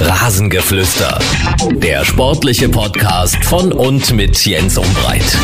Rasengeflüster. 0.00 1.18
Der 1.72 2.04
sportliche 2.04 2.68
Podcast 2.68 3.44
von 3.44 3.72
und 3.72 4.12
mit 4.12 4.44
Jens 4.46 4.78
Umbreit. 4.78 5.36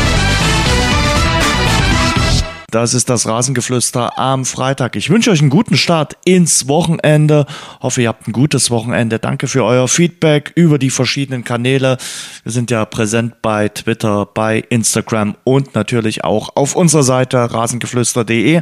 Das 2.75 2.93
ist 2.93 3.09
das 3.09 3.25
Rasengeflüster 3.25 4.19
am 4.19 4.43
Freitag. 4.43 4.97
Ich 4.97 5.09
wünsche 5.09 5.31
euch 5.31 5.39
einen 5.39 5.49
guten 5.49 5.77
Start 5.77 6.17
ins 6.25 6.67
Wochenende. 6.67 7.45
Hoffe, 7.81 8.01
ihr 8.01 8.09
habt 8.09 8.27
ein 8.27 8.33
gutes 8.33 8.69
Wochenende. 8.69 9.17
Danke 9.17 9.47
für 9.47 9.63
euer 9.63 9.87
Feedback 9.87 10.51
über 10.55 10.77
die 10.77 10.89
verschiedenen 10.89 11.45
Kanäle. 11.45 11.95
Wir 12.43 12.51
sind 12.51 12.71
ja 12.71 12.83
präsent 12.83 13.41
bei 13.41 13.69
Twitter, 13.69 14.25
bei 14.25 14.59
Instagram 14.67 15.37
und 15.45 15.73
natürlich 15.73 16.25
auch 16.25 16.57
auf 16.57 16.75
unserer 16.75 17.03
Seite 17.03 17.37
rasengeflüster.de. 17.37 18.61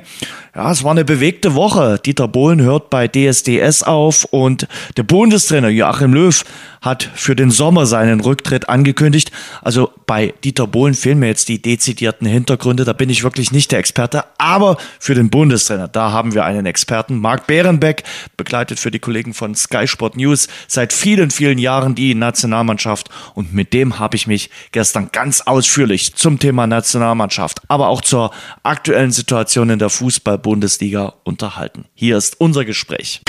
Ja, 0.56 0.72
es 0.72 0.84
war 0.84 0.92
eine 0.92 1.06
bewegte 1.06 1.56
Woche. 1.56 2.00
Dieter 2.06 2.28
Bohlen 2.28 2.62
hört 2.62 2.92
bei 2.92 3.08
DSDS 3.08 3.82
auf 3.82 4.26
und 4.26 4.68
der 4.96 5.02
Bundestrainer 5.02 5.70
Joachim 5.70 6.14
Löw 6.14 6.46
hat 6.84 7.10
für 7.16 7.36
den 7.36 7.50
Sommer 7.50 7.86
seinen 7.88 8.20
Rücktritt 8.20 8.70
angekündigt. 8.70 9.32
Also 9.62 9.92
bei 10.06 10.34
Dieter 10.44 10.68
Bohlen 10.68 10.94
fehlen 10.94 11.18
mir 11.18 11.28
jetzt 11.28 11.48
die 11.48 11.62
dezidierten 11.62 12.28
Hintergründe. 12.28 12.84
Da 12.84 12.94
bin 12.94 13.10
ich 13.10 13.24
wirklich 13.24 13.52
nicht 13.52 13.72
der 13.72 13.80
Experte. 13.80 14.26
Aber 14.38 14.78
für 15.00 15.16
den 15.16 15.30
Bundestrainer, 15.30 15.88
da 15.88 16.12
haben 16.12 16.34
wir 16.36 16.44
einen 16.44 16.66
Experten. 16.66 17.20
Marc 17.20 17.48
Behrenbeck 17.48 18.04
begleitet 18.38 18.80
für 18.80 18.92
die 18.92 19.00
Kollegen 19.00 19.34
von 19.34 19.56
Sky 19.56 19.88
Sport 19.88 20.18
News 20.18 20.50
seit 20.68 20.94
vielen, 20.94 21.32
vielen 21.32 21.58
Jahren 21.58 21.96
die 21.96 22.14
Nationalmannschaft. 22.16 23.10
Und 23.34 23.54
mit 23.54 23.74
dem 23.74 23.98
habe 23.98 24.18
ich 24.18 24.28
mich 24.28 24.50
gestern 24.74 25.10
ganz 25.12 25.42
ausführlich 25.42 26.16
zum 26.16 26.38
Thema 26.38 26.68
Nationalmannschaft, 26.68 27.62
aber 27.70 27.88
auch 27.88 28.02
zur 28.02 28.32
aktuellen 28.64 29.12
Situation 29.12 29.70
in 29.70 29.80
der 29.80 29.90
Fußball-Bundesliga 29.90 31.14
unterhalten. 31.24 31.86
Hier 31.94 32.18
ist 32.18 32.42
unser 32.42 32.66
Gespräch. 32.66 33.22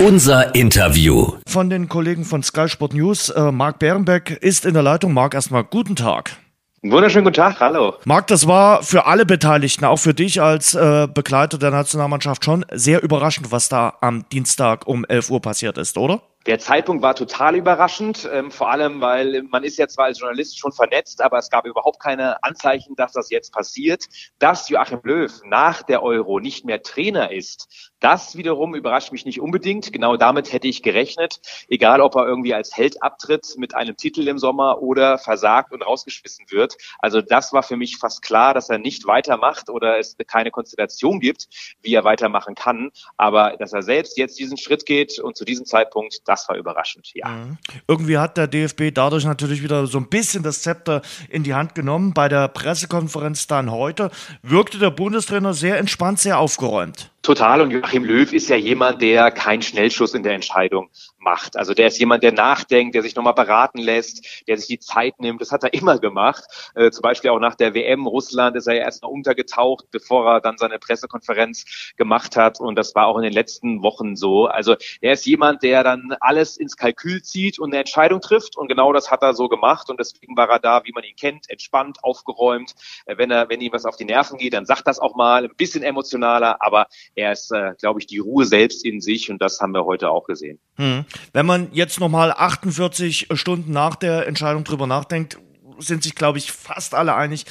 Unser 0.00 0.56
Interview. 0.56 1.34
Von 1.46 1.70
den 1.70 1.88
Kollegen 1.88 2.24
von 2.24 2.42
Sky 2.42 2.68
Sport 2.68 2.94
News, 2.94 3.28
äh, 3.28 3.52
Marc 3.52 3.78
Bärenbeck 3.78 4.30
ist 4.42 4.66
in 4.66 4.74
der 4.74 4.82
Leitung. 4.82 5.12
Marc, 5.12 5.34
erstmal 5.34 5.62
guten 5.62 5.94
Tag. 5.94 6.36
Wunderschönen 6.82 7.24
guten 7.24 7.36
Tag, 7.36 7.60
hallo. 7.60 7.94
Marc, 8.04 8.26
das 8.26 8.48
war 8.48 8.82
für 8.82 9.06
alle 9.06 9.24
Beteiligten, 9.24 9.84
auch 9.84 9.98
für 9.98 10.12
dich 10.12 10.42
als 10.42 10.74
äh, 10.74 11.06
Begleiter 11.06 11.58
der 11.58 11.70
Nationalmannschaft 11.70 12.44
schon 12.44 12.66
sehr 12.72 13.04
überraschend, 13.04 13.52
was 13.52 13.68
da 13.68 13.94
am 14.00 14.28
Dienstag 14.30 14.86
um 14.88 15.04
11 15.04 15.30
Uhr 15.30 15.40
passiert 15.40 15.78
ist, 15.78 15.96
oder? 15.96 16.22
Der 16.46 16.58
Zeitpunkt 16.58 17.02
war 17.02 17.14
total 17.14 17.56
überraschend, 17.56 18.28
ähm, 18.30 18.50
vor 18.50 18.70
allem, 18.70 19.00
weil 19.00 19.44
man 19.44 19.64
ist 19.64 19.78
ja 19.78 19.88
zwar 19.88 20.06
als 20.06 20.20
Journalist 20.20 20.58
schon 20.58 20.72
vernetzt, 20.72 21.22
aber 21.22 21.38
es 21.38 21.48
gab 21.48 21.64
überhaupt 21.64 22.00
keine 22.00 22.42
Anzeichen, 22.44 22.96
dass 22.96 23.12
das 23.12 23.30
jetzt 23.30 23.50
passiert. 23.50 24.04
Dass 24.38 24.68
Joachim 24.68 25.00
Löw 25.04 25.32
nach 25.46 25.82
der 25.82 26.02
Euro 26.02 26.40
nicht 26.40 26.66
mehr 26.66 26.82
Trainer 26.82 27.32
ist, 27.32 27.92
das 27.98 28.36
wiederum 28.36 28.74
überrascht 28.74 29.10
mich 29.10 29.24
nicht 29.24 29.40
unbedingt. 29.40 29.90
Genau 29.90 30.18
damit 30.18 30.52
hätte 30.52 30.68
ich 30.68 30.82
gerechnet, 30.82 31.40
egal 31.68 32.02
ob 32.02 32.14
er 32.16 32.26
irgendwie 32.26 32.52
als 32.52 32.76
Held 32.76 33.02
abtritt 33.02 33.54
mit 33.56 33.74
einem 33.74 33.96
Titel 33.96 34.28
im 34.28 34.38
Sommer 34.38 34.82
oder 34.82 35.16
versagt 35.16 35.72
und 35.72 35.80
rausgeschmissen 35.80 36.44
wird. 36.50 36.76
Also 36.98 37.22
das 37.22 37.54
war 37.54 37.62
für 37.62 37.78
mich 37.78 37.96
fast 37.96 38.20
klar, 38.20 38.52
dass 38.52 38.68
er 38.68 38.76
nicht 38.76 39.06
weitermacht 39.06 39.70
oder 39.70 39.98
es 39.98 40.18
keine 40.26 40.50
Konstellation 40.50 41.20
gibt, 41.20 41.48
wie 41.80 41.94
er 41.94 42.04
weitermachen 42.04 42.54
kann. 42.54 42.90
Aber 43.16 43.56
dass 43.56 43.72
er 43.72 43.80
selbst 43.80 44.18
jetzt 44.18 44.38
diesen 44.38 44.58
Schritt 44.58 44.84
geht 44.84 45.18
und 45.18 45.38
zu 45.38 45.46
diesem 45.46 45.64
Zeitpunkt, 45.64 46.20
das 46.34 46.48
war 46.48 46.56
überraschend, 46.56 47.10
ja. 47.14 47.28
Mhm. 47.28 47.58
Irgendwie 47.86 48.18
hat 48.18 48.36
der 48.36 48.46
DFB 48.46 48.92
dadurch 48.92 49.24
natürlich 49.24 49.62
wieder 49.62 49.86
so 49.86 49.98
ein 49.98 50.08
bisschen 50.08 50.42
das 50.42 50.62
Zepter 50.62 51.02
in 51.28 51.42
die 51.42 51.54
Hand 51.54 51.74
genommen. 51.74 52.12
Bei 52.12 52.28
der 52.28 52.48
Pressekonferenz 52.48 53.46
dann 53.46 53.70
heute 53.70 54.10
wirkte 54.42 54.78
der 54.78 54.90
Bundestrainer 54.90 55.54
sehr 55.54 55.78
entspannt, 55.78 56.18
sehr 56.18 56.38
aufgeräumt. 56.38 57.10
Total. 57.24 57.62
Und 57.62 57.70
Joachim 57.70 58.04
Löw 58.04 58.30
ist 58.34 58.50
ja 58.50 58.56
jemand, 58.56 59.00
der 59.00 59.30
keinen 59.30 59.62
Schnellschuss 59.62 60.12
in 60.12 60.22
der 60.22 60.34
Entscheidung 60.34 60.90
macht. 61.16 61.56
Also 61.56 61.72
der 61.72 61.86
ist 61.86 61.98
jemand, 61.98 62.22
der 62.22 62.32
nachdenkt, 62.32 62.94
der 62.94 63.00
sich 63.00 63.14
nochmal 63.14 63.32
beraten 63.32 63.78
lässt, 63.78 64.46
der 64.46 64.58
sich 64.58 64.66
die 64.66 64.78
Zeit 64.78 65.18
nimmt. 65.20 65.40
Das 65.40 65.50
hat 65.50 65.64
er 65.64 65.72
immer 65.72 65.98
gemacht. 65.98 66.44
Äh, 66.74 66.90
zum 66.90 67.00
Beispiel 67.00 67.30
auch 67.30 67.38
nach 67.38 67.54
der 67.54 67.72
WM 67.72 68.06
Russland 68.06 68.56
ist 68.56 68.66
er 68.66 68.74
ja 68.74 68.82
erst 68.82 69.04
noch 69.04 69.08
untergetaucht, 69.08 69.86
bevor 69.90 70.30
er 70.30 70.40
dann 70.42 70.58
seine 70.58 70.78
Pressekonferenz 70.78 71.94
gemacht 71.96 72.36
hat. 72.36 72.60
Und 72.60 72.76
das 72.76 72.94
war 72.94 73.06
auch 73.06 73.16
in 73.16 73.22
den 73.22 73.32
letzten 73.32 73.82
Wochen 73.82 74.16
so. 74.16 74.46
Also 74.46 74.76
er 75.00 75.14
ist 75.14 75.24
jemand, 75.24 75.62
der 75.62 75.82
dann 75.82 76.14
alles 76.20 76.58
ins 76.58 76.76
Kalkül 76.76 77.22
zieht 77.22 77.58
und 77.58 77.70
eine 77.70 77.78
Entscheidung 77.78 78.20
trifft. 78.20 78.54
Und 78.58 78.68
genau 78.68 78.92
das 78.92 79.10
hat 79.10 79.22
er 79.22 79.32
so 79.32 79.48
gemacht. 79.48 79.88
Und 79.88 79.98
deswegen 79.98 80.36
war 80.36 80.50
er 80.50 80.58
da, 80.58 80.84
wie 80.84 80.92
man 80.92 81.04
ihn 81.04 81.16
kennt, 81.16 81.48
entspannt, 81.48 82.04
aufgeräumt. 82.04 82.74
Äh, 83.06 83.16
wenn 83.16 83.30
er, 83.30 83.48
wenn 83.48 83.62
ihm 83.62 83.72
was 83.72 83.86
auf 83.86 83.96
die 83.96 84.04
Nerven 84.04 84.36
geht, 84.36 84.52
dann 84.52 84.66
sagt 84.66 84.86
das 84.86 84.98
auch 84.98 85.14
mal, 85.14 85.44
ein 85.44 85.56
bisschen 85.56 85.82
emotionaler. 85.82 86.60
Aber 86.60 86.86
er 87.14 87.32
ist, 87.32 87.50
äh, 87.52 87.74
glaube 87.78 88.00
ich, 88.00 88.06
die 88.06 88.18
Ruhe 88.18 88.44
selbst 88.44 88.84
in 88.84 89.00
sich. 89.00 89.30
Und 89.30 89.40
das 89.40 89.60
haben 89.60 89.72
wir 89.72 89.84
heute 89.84 90.10
auch 90.10 90.26
gesehen. 90.26 90.58
Hm. 90.76 91.04
Wenn 91.32 91.46
man 91.46 91.68
jetzt 91.72 92.00
nochmal 92.00 92.32
48 92.32 93.28
Stunden 93.34 93.72
nach 93.72 93.96
der 93.96 94.26
Entscheidung 94.26 94.64
drüber 94.64 94.86
nachdenkt, 94.86 95.38
sind 95.78 96.02
sich, 96.02 96.14
glaube 96.14 96.38
ich, 96.38 96.52
fast 96.52 96.94
alle 96.94 97.14
einig, 97.14 97.44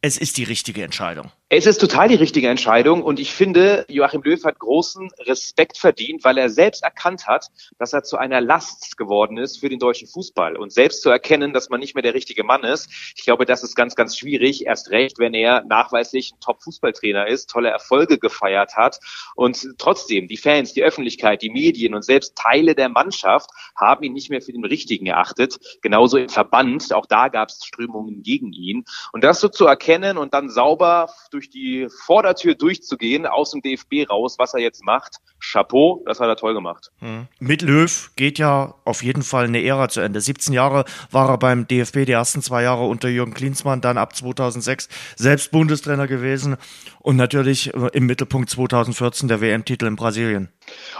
es 0.00 0.16
ist 0.16 0.36
die 0.36 0.44
richtige 0.44 0.82
Entscheidung. 0.82 1.30
Es 1.52 1.66
ist 1.66 1.78
total 1.78 2.06
die 2.06 2.14
richtige 2.14 2.48
Entscheidung 2.48 3.02
und 3.02 3.18
ich 3.18 3.34
finde, 3.34 3.84
Joachim 3.88 4.22
Löw 4.22 4.44
hat 4.44 4.60
großen 4.60 5.10
Respekt 5.22 5.78
verdient, 5.78 6.22
weil 6.22 6.38
er 6.38 6.48
selbst 6.48 6.84
erkannt 6.84 7.26
hat, 7.26 7.48
dass 7.76 7.92
er 7.92 8.04
zu 8.04 8.18
einer 8.18 8.40
Last 8.40 8.96
geworden 8.96 9.36
ist 9.36 9.58
für 9.58 9.68
den 9.68 9.80
deutschen 9.80 10.06
Fußball 10.06 10.56
und 10.56 10.72
selbst 10.72 11.02
zu 11.02 11.10
erkennen, 11.10 11.52
dass 11.52 11.68
man 11.68 11.80
nicht 11.80 11.96
mehr 11.96 12.04
der 12.04 12.14
richtige 12.14 12.44
Mann 12.44 12.62
ist. 12.62 12.88
Ich 13.16 13.24
glaube, 13.24 13.46
das 13.46 13.64
ist 13.64 13.74
ganz, 13.74 13.96
ganz 13.96 14.16
schwierig, 14.16 14.64
erst 14.64 14.90
recht, 14.90 15.18
wenn 15.18 15.34
er 15.34 15.64
nachweislich 15.64 16.30
ein 16.30 16.38
Top-Fußballtrainer 16.38 17.26
ist, 17.26 17.50
tolle 17.50 17.70
Erfolge 17.70 18.20
gefeiert 18.20 18.76
hat 18.76 19.00
und 19.34 19.70
trotzdem 19.76 20.28
die 20.28 20.36
Fans, 20.36 20.72
die 20.72 20.84
Öffentlichkeit, 20.84 21.42
die 21.42 21.50
Medien 21.50 21.96
und 21.96 22.04
selbst 22.04 22.36
Teile 22.36 22.76
der 22.76 22.90
Mannschaft 22.90 23.50
haben 23.74 24.04
ihn 24.04 24.12
nicht 24.12 24.30
mehr 24.30 24.40
für 24.40 24.52
den 24.52 24.64
Richtigen 24.64 25.06
erachtet. 25.06 25.58
Genauso 25.82 26.16
im 26.16 26.28
Verband, 26.28 26.94
auch 26.94 27.06
da 27.06 27.26
gab 27.26 27.48
es 27.48 27.64
Strömungen 27.64 28.22
gegen 28.22 28.52
ihn 28.52 28.84
und 29.12 29.24
das 29.24 29.40
so 29.40 29.48
zu 29.48 29.66
erkennen 29.66 30.16
und 30.16 30.32
dann 30.32 30.48
sauber 30.48 31.12
durch 31.32 31.39
durch 31.40 31.48
die 31.48 31.88
Vordertür 32.04 32.54
durchzugehen, 32.54 33.24
aus 33.24 33.52
dem 33.52 33.62
DFB 33.62 34.10
raus, 34.10 34.36
was 34.38 34.52
er 34.52 34.60
jetzt 34.60 34.84
macht. 34.84 35.16
Chapeau, 35.42 36.02
das 36.04 36.20
hat 36.20 36.28
er 36.28 36.36
toll 36.36 36.52
gemacht. 36.52 36.90
Hm. 36.98 37.28
Mit 37.38 37.62
Löw 37.62 38.10
geht 38.14 38.38
ja 38.38 38.74
auf 38.84 39.02
jeden 39.02 39.22
Fall 39.22 39.46
eine 39.46 39.64
Ära 39.64 39.88
zu 39.88 40.02
Ende. 40.02 40.20
17 40.20 40.52
Jahre 40.52 40.84
war 41.10 41.30
er 41.30 41.38
beim 41.38 41.66
DFB, 41.66 42.04
die 42.04 42.12
ersten 42.12 42.42
zwei 42.42 42.62
Jahre 42.62 42.84
unter 42.84 43.08
Jürgen 43.08 43.32
Klinsmann, 43.32 43.80
dann 43.80 43.96
ab 43.96 44.14
2006 44.14 44.90
selbst 45.16 45.50
Bundestrainer 45.50 46.06
gewesen 46.06 46.58
und 46.98 47.16
natürlich 47.16 47.72
äh, 47.72 47.88
im 47.94 48.04
Mittelpunkt 48.04 48.50
2014 48.50 49.28
der 49.28 49.40
WM-Titel 49.40 49.86
in 49.86 49.96
Brasilien. 49.96 50.50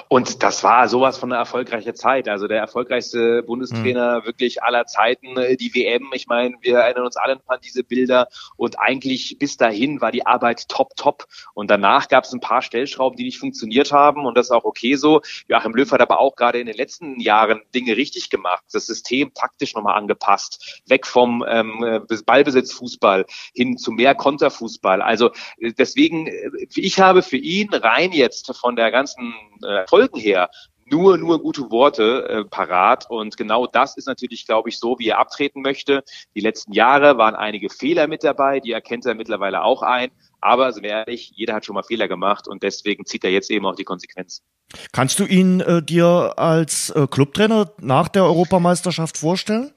Und 0.09 0.43
das 0.43 0.65
war 0.65 0.89
sowas 0.89 1.19
von 1.19 1.31
einer 1.31 1.41
erfolgreichen 1.41 1.95
Zeit. 1.95 2.29
Also 2.29 2.49
der 2.49 2.59
erfolgreichste 2.59 3.43
Bundestrainer 3.43 4.21
mhm. 4.21 4.27
wirklich 4.27 4.63
aller 4.63 4.87
Zeiten, 4.87 5.37
äh, 5.37 5.57
die 5.57 5.75
WM. 5.75 6.11
Ich 6.15 6.27
meine, 6.27 6.55
wir 6.63 6.79
erinnern 6.79 7.05
uns 7.05 7.17
alle 7.17 7.39
an 7.47 7.59
diese 7.63 7.85
Bilder. 7.85 8.29
Und 8.57 8.79
eigentlich 8.79 9.37
bis 9.39 9.57
dahin 9.57 10.01
war 10.01 10.11
die 10.11 10.27
Arbeit 10.31 10.69
top, 10.69 10.97
top. 10.97 11.27
Und 11.55 11.71
danach 11.71 12.09
gab 12.09 12.25
es 12.25 12.33
ein 12.33 12.41
paar 12.41 12.63
Stellschrauben, 12.63 13.17
die 13.17 13.25
nicht 13.25 13.39
funktioniert 13.39 13.93
haben. 13.93 14.27
Und 14.27 14.37
das 14.37 14.47
ist 14.47 14.53
auch 14.53 14.65
okay 14.65 14.95
so. 14.95 15.21
Joachim 15.49 15.75
Löw 15.75 15.91
hat 15.91 16.01
aber 16.01 16.21
auch 16.21 16.37
gerade 16.37 16.61
in 16.61 16.67
den 16.67 16.77
letzten 16.77 17.21
Jahren 17.21 17.63
Dinge 17.75 17.97
richtig 17.97 18.31
gemacht. 18.31 18.65
Das 18.73 18.87
System 18.87 19.33
taktisch 19.35 19.75
nochmal 19.75 19.97
angepasst. 19.97 20.83
Weg 20.87 21.07
vom 21.07 21.45
ähm, 21.49 21.85
äh, 21.85 22.01
Ballbesitzfußball 22.25 23.27
hin 23.55 23.77
zu 23.77 23.93
mehr 23.93 24.15
Konterfußball. 24.15 25.03
Also 25.03 25.31
äh, 25.59 25.73
deswegen, 25.73 26.31
ich 26.75 27.01
habe 27.01 27.23
für 27.23 27.37
ihn 27.37 27.73
rein 27.75 28.13
jetzt 28.13 28.57
von 28.57 28.77
der 28.77 28.91
ganzen 28.91 29.35
äh, 29.63 29.87
Folgen 29.87 30.19
her 30.19 30.51
nur, 30.91 31.19
nur 31.19 31.41
gute 31.41 31.71
Worte 31.71 32.29
äh, 32.29 32.45
parat. 32.45 33.09
Und 33.09 33.37
genau 33.37 33.67
das 33.67 33.97
ist 33.97 34.07
natürlich, 34.07 34.47
glaube 34.47 34.69
ich, 34.69 34.79
so, 34.79 34.99
wie 34.99 35.09
er 35.09 35.19
abtreten 35.19 35.63
möchte. 35.63 36.03
Die 36.35 36.41
letzten 36.41 36.73
Jahre 36.73 37.19
waren 37.19 37.35
einige 37.35 37.71
Fehler 37.71 38.07
mit 38.07 38.25
dabei, 38.25 38.61
die 38.61 38.73
erkennt 38.73 39.07
er 39.07 39.15
mittlerweile 39.15 39.63
auch 39.63 39.83
ein. 39.83 40.11
Aber 40.41 40.75
wir 40.77 40.91
ehrlich, 40.91 41.33
jeder 41.35 41.55
hat 41.55 41.67
schon 41.67 41.75
mal 41.75 41.83
Fehler 41.83 42.09
gemacht 42.09 42.49
und 42.49 42.63
deswegen 42.63 43.05
zieht 43.05 43.25
er 43.25 43.31
jetzt 43.31 43.51
eben 43.51 43.67
auch 43.67 43.75
die 43.75 43.85
Konsequenz. 43.85 44.43
Kannst 44.93 45.19
du 45.19 45.27
ihn 45.27 45.61
äh, 45.61 45.83
dir 45.83 46.35
als 46.37 46.91
äh, 46.91 47.07
Clubtrainer 47.07 47.73
nach 47.81 48.09
der 48.09 48.25
Europameisterschaft 48.25 49.19
vorstellen? 49.19 49.73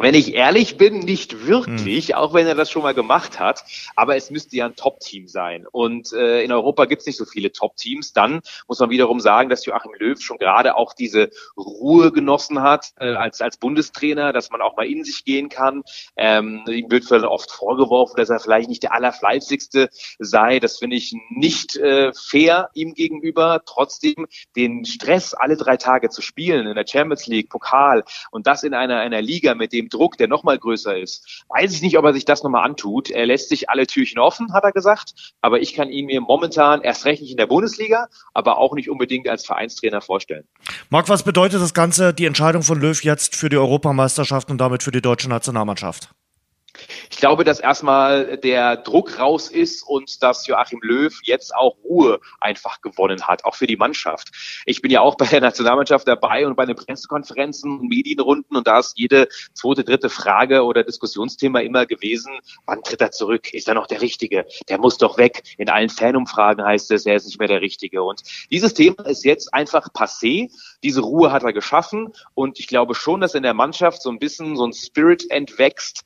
Wenn 0.00 0.14
ich 0.14 0.34
ehrlich 0.34 0.78
bin, 0.78 1.00
nicht 1.00 1.46
wirklich, 1.46 2.08
hm. 2.08 2.14
auch 2.14 2.32
wenn 2.32 2.46
er 2.46 2.54
das 2.54 2.70
schon 2.70 2.82
mal 2.82 2.94
gemacht 2.94 3.38
hat. 3.38 3.64
Aber 3.96 4.16
es 4.16 4.30
müsste 4.30 4.56
ja 4.56 4.64
ein 4.64 4.74
Top-Team 4.74 5.28
sein. 5.28 5.66
Und 5.70 6.14
äh, 6.14 6.42
in 6.42 6.52
Europa 6.52 6.86
gibt 6.86 7.00
es 7.00 7.06
nicht 7.06 7.18
so 7.18 7.26
viele 7.26 7.52
Top-Teams. 7.52 8.14
Dann 8.14 8.40
muss 8.66 8.78
man 8.78 8.88
wiederum 8.88 9.20
sagen, 9.20 9.50
dass 9.50 9.66
Joachim 9.66 9.92
Löw 9.98 10.18
schon 10.18 10.38
gerade 10.38 10.74
auch 10.76 10.94
diese 10.94 11.28
Ruhe 11.54 12.12
genossen 12.12 12.62
hat 12.62 12.92
äh, 12.98 13.12
als, 13.12 13.42
als 13.42 13.58
Bundestrainer, 13.58 14.32
dass 14.32 14.50
man 14.50 14.62
auch 14.62 14.74
mal 14.74 14.86
in 14.86 15.04
sich 15.04 15.26
gehen 15.26 15.50
kann. 15.50 15.82
Ähm, 16.16 16.64
ihm 16.66 16.90
wird 16.90 17.10
oft 17.12 17.50
vorgeworfen, 17.50 18.16
dass 18.16 18.30
er 18.30 18.40
vielleicht 18.40 18.70
nicht 18.70 18.82
der 18.82 18.94
allerfleißigste 18.94 19.90
sei. 20.18 20.60
Das 20.60 20.78
finde 20.78 20.96
ich 20.96 21.14
nicht 21.28 21.76
äh, 21.76 22.12
fair 22.14 22.70
ihm 22.72 22.94
gegenüber. 22.94 23.60
Trotzdem 23.66 24.26
den 24.56 24.86
Stress 24.86 25.34
alle 25.34 25.58
drei 25.58 25.76
Tage 25.76 26.08
zu 26.08 26.22
spielen 26.22 26.66
in 26.66 26.74
der 26.74 26.86
Champions 26.86 27.26
League, 27.26 27.50
Pokal 27.50 28.04
und 28.30 28.46
das 28.46 28.62
in 28.62 28.72
einer, 28.72 29.00
einer 29.00 29.20
Liga 29.20 29.54
mit 29.54 29.74
dem 29.74 29.89
Druck, 29.90 30.16
der 30.16 30.28
nochmal 30.28 30.58
größer 30.58 30.96
ist, 30.96 31.44
weiß 31.48 31.72
ich 31.72 31.82
nicht, 31.82 31.98
ob 31.98 32.04
er 32.04 32.12
sich 32.12 32.24
das 32.24 32.42
nochmal 32.42 32.64
antut. 32.64 33.10
Er 33.10 33.26
lässt 33.26 33.48
sich 33.48 33.68
alle 33.68 33.86
Türchen 33.86 34.18
offen, 34.18 34.52
hat 34.52 34.64
er 34.64 34.72
gesagt, 34.72 35.34
aber 35.40 35.60
ich 35.60 35.74
kann 35.74 35.90
ihn 35.90 36.06
mir 36.06 36.20
momentan 36.20 36.80
erst 36.82 37.04
recht 37.04 37.22
nicht 37.22 37.32
in 37.32 37.36
der 37.36 37.46
Bundesliga, 37.46 38.08
aber 38.34 38.58
auch 38.58 38.74
nicht 38.74 38.90
unbedingt 38.90 39.28
als 39.28 39.44
Vereinstrainer 39.44 40.00
vorstellen. 40.00 40.46
Marc, 40.88 41.08
was 41.08 41.22
bedeutet 41.22 41.60
das 41.60 41.74
Ganze, 41.74 42.14
die 42.14 42.26
Entscheidung 42.26 42.62
von 42.62 42.80
Löw 42.80 43.02
jetzt 43.02 43.36
für 43.36 43.48
die 43.48 43.56
Europameisterschaft 43.56 44.50
und 44.50 44.58
damit 44.58 44.82
für 44.82 44.92
die 44.92 45.02
deutsche 45.02 45.28
Nationalmannschaft? 45.28 46.10
Ich 47.10 47.18
glaube, 47.18 47.44
dass 47.44 47.60
erstmal 47.60 48.38
der 48.38 48.76
Druck 48.76 49.18
raus 49.18 49.48
ist 49.48 49.82
und 49.82 50.22
dass 50.22 50.46
Joachim 50.46 50.80
Löw 50.82 51.12
jetzt 51.24 51.54
auch 51.54 51.76
Ruhe 51.84 52.20
einfach 52.40 52.80
gewonnen 52.80 53.26
hat, 53.26 53.44
auch 53.44 53.54
für 53.54 53.66
die 53.66 53.76
Mannschaft. 53.76 54.30
Ich 54.66 54.80
bin 54.80 54.90
ja 54.90 55.00
auch 55.00 55.14
bei 55.18 55.26
der 55.26 55.40
Nationalmannschaft 55.40 56.06
dabei 56.06 56.46
und 56.46 56.56
bei 56.56 56.66
den 56.66 56.76
Pressekonferenzen 56.76 57.80
und 57.80 57.88
Medienrunden 57.88 58.56
und 58.56 58.66
da 58.66 58.78
ist 58.78 58.94
jede 58.96 59.28
zweite, 59.54 59.84
dritte 59.84 60.08
Frage 60.08 60.64
oder 60.64 60.84
Diskussionsthema 60.84 61.60
immer 61.60 61.86
gewesen, 61.86 62.32
wann 62.66 62.82
tritt 62.82 63.00
er 63.00 63.10
zurück? 63.10 63.52
Ist 63.52 63.68
er 63.68 63.74
noch 63.74 63.86
der 63.86 64.00
Richtige? 64.00 64.46
Der 64.68 64.78
muss 64.78 64.98
doch 64.98 65.18
weg. 65.18 65.42
In 65.58 65.68
allen 65.68 65.90
Fanumfragen 65.90 66.64
heißt 66.64 66.90
es, 66.92 67.06
er 67.06 67.16
ist 67.16 67.26
nicht 67.26 67.38
mehr 67.38 67.48
der 67.48 67.60
Richtige. 67.60 68.02
Und 68.02 68.22
dieses 68.50 68.74
Thema 68.74 69.06
ist 69.06 69.24
jetzt 69.24 69.52
einfach 69.52 69.88
passé. 69.88 70.50
Diese 70.82 71.00
Ruhe 71.00 71.32
hat 71.32 71.42
er 71.42 71.52
geschaffen 71.52 72.12
und 72.34 72.58
ich 72.58 72.66
glaube 72.66 72.94
schon, 72.94 73.20
dass 73.20 73.34
in 73.34 73.42
der 73.42 73.54
Mannschaft 73.54 74.02
so 74.02 74.10
ein 74.10 74.18
bisschen 74.18 74.56
so 74.56 74.66
ein 74.66 74.72
Spirit 74.72 75.30
entwächst. 75.30 76.04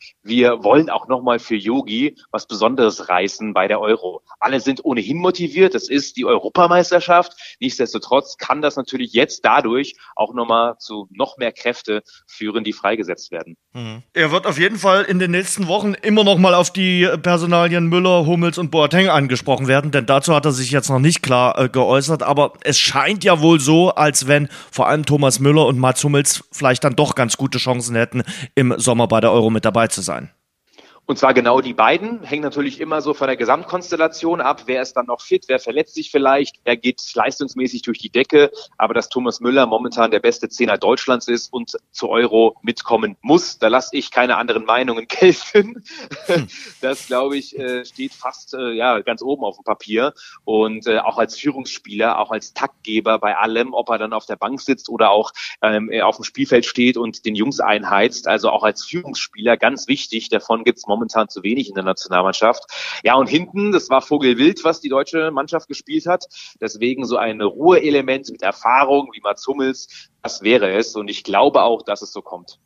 Wollen 0.62 0.90
auch 0.90 1.08
nochmal 1.08 1.38
für 1.38 1.56
Yogi 1.56 2.16
was 2.30 2.46
Besonderes 2.46 3.08
reißen 3.08 3.54
bei 3.54 3.68
der 3.68 3.80
Euro. 3.80 4.22
Alle 4.40 4.60
sind 4.60 4.84
ohnehin 4.84 5.18
motiviert. 5.18 5.74
Das 5.74 5.88
ist 5.88 6.16
die 6.16 6.24
Europameisterschaft. 6.24 7.56
Nichtsdestotrotz 7.60 8.36
kann 8.36 8.62
das 8.62 8.76
natürlich 8.76 9.12
jetzt 9.12 9.44
dadurch 9.44 9.96
auch 10.16 10.34
nochmal 10.34 10.76
zu 10.78 11.08
noch 11.10 11.36
mehr 11.38 11.52
Kräfte 11.52 12.02
führen, 12.26 12.64
die 12.64 12.72
freigesetzt 12.72 13.30
werden. 13.30 13.56
Mhm. 13.72 14.02
Er 14.12 14.30
wird 14.30 14.46
auf 14.46 14.58
jeden 14.58 14.78
Fall 14.78 15.02
in 15.02 15.18
den 15.18 15.30
nächsten 15.30 15.66
Wochen 15.66 15.94
immer 15.94 16.24
noch 16.24 16.38
mal 16.38 16.54
auf 16.54 16.70
die 16.70 17.08
Personalien 17.22 17.88
Müller, 17.88 18.26
Hummels 18.26 18.58
und 18.58 18.70
Boateng 18.70 19.08
angesprochen 19.08 19.66
werden, 19.66 19.90
denn 19.90 20.06
dazu 20.06 20.34
hat 20.34 20.44
er 20.44 20.52
sich 20.52 20.70
jetzt 20.70 20.88
noch 20.88 20.98
nicht 20.98 21.22
klar 21.22 21.58
äh, 21.58 21.68
geäußert. 21.68 22.22
Aber 22.22 22.52
es 22.62 22.78
scheint 22.78 23.24
ja 23.24 23.40
wohl 23.40 23.60
so, 23.60 23.90
als 23.90 24.28
wenn 24.28 24.48
vor 24.70 24.88
allem 24.88 25.04
Thomas 25.06 25.40
Müller 25.40 25.66
und 25.66 25.78
Mats 25.78 26.04
Hummels 26.04 26.44
vielleicht 26.52 26.84
dann 26.84 26.96
doch 26.96 27.14
ganz 27.14 27.36
gute 27.36 27.58
Chancen 27.58 27.96
hätten, 27.96 28.22
im 28.54 28.74
Sommer 28.78 29.08
bei 29.08 29.20
der 29.20 29.32
Euro 29.32 29.50
mit 29.50 29.64
dabei 29.64 29.88
zu 29.88 30.00
sein. 30.02 30.30
Und 31.06 31.18
zwar 31.18 31.34
genau 31.34 31.60
die 31.60 31.74
beiden, 31.74 32.22
hängt 32.22 32.42
natürlich 32.42 32.80
immer 32.80 33.02
so 33.02 33.12
von 33.12 33.26
der 33.26 33.36
Gesamtkonstellation 33.36 34.40
ab. 34.40 34.62
Wer 34.66 34.80
ist 34.80 34.94
dann 34.94 35.06
noch 35.06 35.20
fit? 35.20 35.44
Wer 35.48 35.58
verletzt 35.58 35.94
sich 35.94 36.10
vielleicht? 36.10 36.56
Wer 36.64 36.78
geht 36.78 37.02
leistungsmäßig 37.14 37.82
durch 37.82 37.98
die 37.98 38.08
Decke? 38.08 38.50
Aber 38.78 38.94
dass 38.94 39.10
Thomas 39.10 39.40
Müller 39.40 39.66
momentan 39.66 40.10
der 40.10 40.20
beste 40.20 40.48
Zehner 40.48 40.78
Deutschlands 40.78 41.28
ist 41.28 41.52
und 41.52 41.76
zu 41.90 42.08
Euro 42.08 42.56
mitkommen 42.62 43.16
muss, 43.20 43.58
da 43.58 43.68
lasse 43.68 43.94
ich 43.96 44.10
keine 44.10 44.38
anderen 44.38 44.64
Meinungen 44.64 45.06
gelten. 45.08 45.84
Das, 46.80 47.06
glaube 47.06 47.36
ich, 47.36 47.58
äh, 47.58 47.84
steht 47.84 48.14
fast 48.14 48.54
äh, 48.54 48.72
ja 48.72 49.00
ganz 49.00 49.20
oben 49.20 49.44
auf 49.44 49.56
dem 49.56 49.64
Papier. 49.64 50.14
Und 50.44 50.86
äh, 50.86 51.00
auch 51.00 51.18
als 51.18 51.38
Führungsspieler, 51.38 52.18
auch 52.18 52.30
als 52.30 52.54
Taktgeber 52.54 53.18
bei 53.18 53.36
allem, 53.36 53.74
ob 53.74 53.90
er 53.90 53.98
dann 53.98 54.14
auf 54.14 54.24
der 54.24 54.36
Bank 54.36 54.58
sitzt 54.62 54.88
oder 54.88 55.10
auch 55.10 55.32
ähm, 55.60 55.90
auf 56.02 56.16
dem 56.16 56.24
Spielfeld 56.24 56.64
steht 56.64 56.96
und 56.96 57.26
den 57.26 57.34
Jungs 57.34 57.60
einheizt. 57.60 58.26
Also 58.26 58.48
auch 58.48 58.62
als 58.62 58.84
Führungsspieler 58.84 59.58
ganz 59.58 59.86
wichtig. 59.86 60.30
Davon 60.30 60.64
gibt's 60.64 60.86
momentan 60.94 61.28
zu 61.28 61.42
wenig 61.42 61.68
in 61.68 61.74
der 61.74 61.84
Nationalmannschaft. 61.84 62.64
Ja, 63.02 63.14
und 63.14 63.28
hinten, 63.28 63.72
das 63.72 63.90
war 63.90 64.00
Vogelwild, 64.00 64.64
was 64.64 64.80
die 64.80 64.88
deutsche 64.88 65.30
Mannschaft 65.30 65.68
gespielt 65.68 66.06
hat. 66.06 66.24
Deswegen 66.60 67.04
so 67.04 67.16
ein 67.16 67.40
Ruheelement 67.40 68.30
mit 68.30 68.42
Erfahrung 68.42 69.10
wie 69.12 69.20
Mats 69.20 69.46
Hummels, 69.46 70.10
das 70.24 70.42
wäre 70.42 70.72
es. 70.72 70.96
Und 70.96 71.08
ich 71.08 71.22
glaube 71.22 71.62
auch, 71.62 71.82
dass 71.82 72.00
es 72.00 72.10
so 72.10 72.22
kommt. 72.22 72.58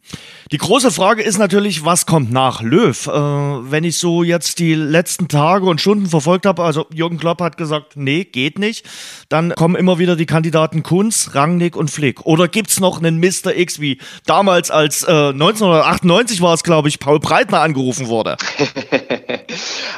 Die 0.53 0.59
große 0.59 0.93
Frage 0.93 1.23
ist 1.23 1.39
natürlich, 1.39 1.85
was 1.85 2.07
kommt 2.07 2.33
nach 2.33 2.63
Löw? 2.63 3.07
Äh, 3.07 3.11
wenn 3.11 3.83
ich 3.83 3.99
so 3.99 4.23
jetzt 4.23 4.61
die 4.61 4.75
letzten 4.75 5.29
Tage 5.29 5.67
und 5.67 5.81
Stunden 5.81 6.07
verfolgt 6.07 6.47
habe, 6.47 6.63
also 6.63 6.87
Jürgen 6.95 7.19
Klopp 7.19 7.41
hat 7.41 7.57
gesagt, 7.57 7.97
nee, 7.97 8.25
geht 8.25 8.61
nicht. 8.61 8.87
Dann 9.29 9.55
kommen 9.57 9.75
immer 9.75 9.99
wieder 9.99 10.15
die 10.15 10.25
Kandidaten 10.25 10.85
Kunz, 10.85 11.31
Rangnick 11.35 11.75
und 11.75 11.91
Flick. 11.91 12.25
Oder 12.25 12.47
gibt's 12.47 12.79
noch 12.79 12.99
einen 12.99 13.19
Mr. 13.19 13.57
X, 13.57 13.81
wie 13.81 13.99
damals 14.25 14.71
als 14.71 15.03
äh, 15.03 15.31
1998 15.31 16.41
war 16.41 16.55
es, 16.55 16.63
glaube 16.63 16.89
ich, 16.89 17.01
Paul 17.01 17.19
Breitner 17.19 17.61
angerufen 17.61 18.09
wurde? 18.19 18.37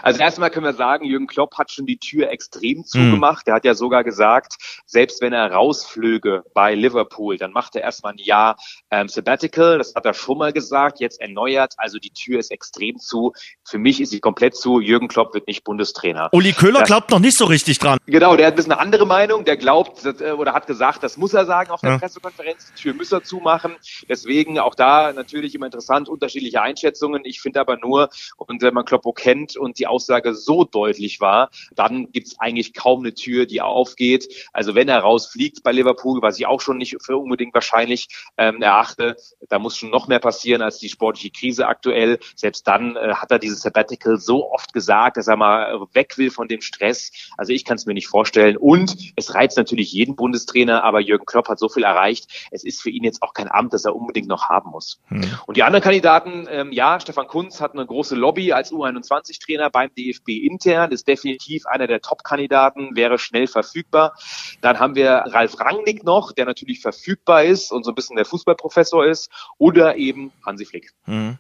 Also 0.03 0.21
erstmal 0.21 0.51
können 0.51 0.67
wir 0.67 0.73
sagen, 0.73 1.05
Jürgen 1.05 1.27
Klopp 1.27 1.59
hat 1.59 1.71
schon 1.71 1.87
die 1.87 1.99
Tür 1.99 2.31
extrem 2.31 2.79
hm. 2.79 2.85
zugemacht. 2.85 3.47
Mhm. 3.47 3.51
Er 3.51 3.55
hat 3.57 3.65
ja 3.65 3.75
sogar 3.75 4.05
gesagt, 4.05 4.55
selbst 4.87 5.21
wenn 5.21 5.33
er 5.33 5.53
rausflöge 5.53 6.45
bei 6.55 6.75
Liverpool, 6.75 7.37
dann 7.37 7.53
macht 7.53 7.77
er 7.77 7.83
erstmal 7.83 8.13
ein 8.13 8.19
Jahr 8.19 8.57
ähm, 8.91 9.09
Sabbatical. 9.09 9.79
Das 9.79 9.95
hat 9.95 10.07
er 10.07 10.15
schon 10.15 10.39
mal 10.39 10.53
gesagt, 10.53 11.01
jetzt 11.01 11.21
erneuert. 11.21 11.75
Also 11.77 11.99
die 11.99 12.11
Tür 12.11 12.39
ist 12.39 12.51
extrem 12.51 12.99
zu. 12.99 13.33
Für 13.65 13.79
mich 13.79 14.01
ist 14.01 14.11
sie 14.11 14.21
komplett 14.21 14.57
zu. 14.57 14.81
Jürgen 14.81 15.09
Klopp 15.09 15.35
wird 15.35 15.47
nicht 15.47 15.65
Bundestrainer. 15.65 16.29
Uli 16.33 16.53
Köhler 16.53 16.81
das, 16.81 16.89
glaubt 16.89 17.11
noch 17.11 17.21
nicht 17.21 17.37
so 17.37 17.45
richtig 17.45 17.79
dran. 17.79 17.99
Genau, 18.07 18.37
der 18.37 18.47
hat 18.47 18.55
ein 18.55 18.57
bisschen 18.57 18.73
eine 18.73 18.81
andere 18.81 19.07
Meinung. 19.07 19.45
Der 19.45 19.57
glaubt 19.57 20.05
äh, 20.05 20.33
oder 20.33 20.53
hat 20.53 20.67
gesagt, 20.67 21.03
das 21.03 21.17
muss 21.17 21.35
er 21.35 21.47
sagen 21.47 21.71
auf 21.71 21.81
der 21.81 21.93
ja. 21.93 21.99
Pressekonferenz. 21.99 22.73
Die 22.77 22.83
Tür 22.83 22.95
muss 22.95 23.13
er 23.13 23.23
zumachen. 23.23 23.77
Deswegen 24.09 24.59
auch 24.59 24.75
da 24.75 25.13
natürlich 25.13 25.55
immer 25.55 25.67
interessant, 25.67 26.09
unterschiedliche 26.09 26.63
Einschätzungen. 26.63 27.25
Ich 27.25 27.41
finde 27.41 27.61
aber 27.61 27.77
nur, 27.77 28.10
und 28.37 28.63
wenn 28.63 28.75
man 28.75 28.85
Kloppo 28.85 29.13
kennt 29.13 29.57
und 29.57 29.79
die 29.79 29.87
Aussage 29.87 30.35
so 30.35 30.65
deutlich 30.65 31.21
war, 31.21 31.51
dann 31.75 32.11
gibt 32.13 32.29
es 32.29 32.41
eigentlich 32.41 32.75
kaum 32.75 33.01
eine 33.01 33.15
Tür, 33.15 33.47
die 33.47 33.61
aufgeht. 33.61 34.29
Also 34.53 34.75
wenn 34.75 34.89
er 34.89 35.01
rausfliegt 35.01 35.63
bei 35.63 35.73
Liverpool, 35.73 36.23
was 36.23 36.39
ich 36.39 36.47
auch 36.47 36.61
schon 36.61 36.79
nicht 36.79 36.97
für 37.03 37.17
unbedingt 37.17 37.55
wahrscheinlich 37.55 38.09
ähm, 38.37 38.63
erachte, 38.63 39.17
da 39.49 39.59
muss 39.59 39.77
schon 39.77 39.91
noch 39.91 40.09
mehr 40.09 40.19
passieren 40.19 40.63
als 40.63 40.79
die 40.79 40.89
sportliche 40.89 41.31
Krise 41.31 41.67
aktuell. 41.67 42.19
Selbst 42.35 42.67
dann 42.67 42.97
äh, 42.97 43.15
hat 43.15 43.31
er 43.31 43.39
dieses 43.39 43.61
Sabbatical 43.61 44.19
so 44.19 44.51
oft 44.51 44.73
gesagt, 44.73 45.17
dass 45.17 45.29
er 45.29 45.37
mal 45.37 45.81
weg 45.93 46.19
will 46.19 46.31
von 46.31 46.49
dem 46.49 46.61
Stress. 46.61 47.13
Also 47.37 47.53
ich 47.53 47.65
kann 47.65 47.77
es 47.77 47.87
mir 47.87 47.95
nicht 47.95 48.09
vorstellen. 48.09 48.57
Und 48.57 48.97
es 49.17 49.35
reizt 49.35 49.57
natürlich 49.57 49.93
jeden 49.93 50.17
Bundestrainer, 50.17 50.85
aber 50.85 51.01
Jürgen 51.01 51.27
Klopp 51.27 51.49
hat 51.49 51.59
so 51.59 51.69
viel 51.69 51.85
erreicht. 51.85 52.49
Es 52.51 52.65
ist 52.65 52.83
für 52.83 52.91
ihn 52.91 53.05
jetzt 53.05 53.23
auch 53.23 53.35
kein 53.35 53.51
Amt, 53.51 53.73
das 53.73 53.85
er 53.85 53.95
unbedingt 53.95 54.29
noch 54.29 54.49
haben 54.49 54.71
muss. 54.71 55.01
Hm. 55.09 55.23
Und 55.47 55.57
die 55.57 55.63
anderen 55.63 55.83
Kandidaten, 55.83 56.47
ähm, 56.51 56.73
ja, 56.73 56.99
Stefan 57.01 57.27
Kunz 57.27 57.61
hat 57.61 57.73
eine 57.73 57.87
große 57.87 58.00
Lobby 58.11 58.53
als 58.53 58.73
U21-Trainer 58.73 59.71
beim 59.71 59.91
DFB 59.97 60.29
intern, 60.29 60.91
ist 60.93 61.07
definitiv 61.07 61.67
einer 61.67 61.87
der 61.87 62.01
Top-Kandidaten, 62.01 62.97
wäre 62.97 63.19
schnell 63.19 63.47
verfügbar. 63.47 64.15
Dann 64.61 64.79
haben 64.79 64.95
wir 64.95 65.25
Ralf 65.27 65.59
Rangnick 65.61 66.05
noch, 66.05 66.33
der 66.33 66.47
natürlich 66.47 66.81
verfügbar 66.81 67.45
ist 67.45 67.73
und 67.73 67.85
so 67.85 67.93
ein 67.93 67.95
bisschen 67.95 68.17
der 68.17 68.25
Fußballprofessor 68.25 69.07
ist, 69.07 69.31
oder 69.59 69.97
eben 69.97 70.33
Hansi 70.45 70.65
Flick. 70.65 70.93
Mhm. 71.07 71.39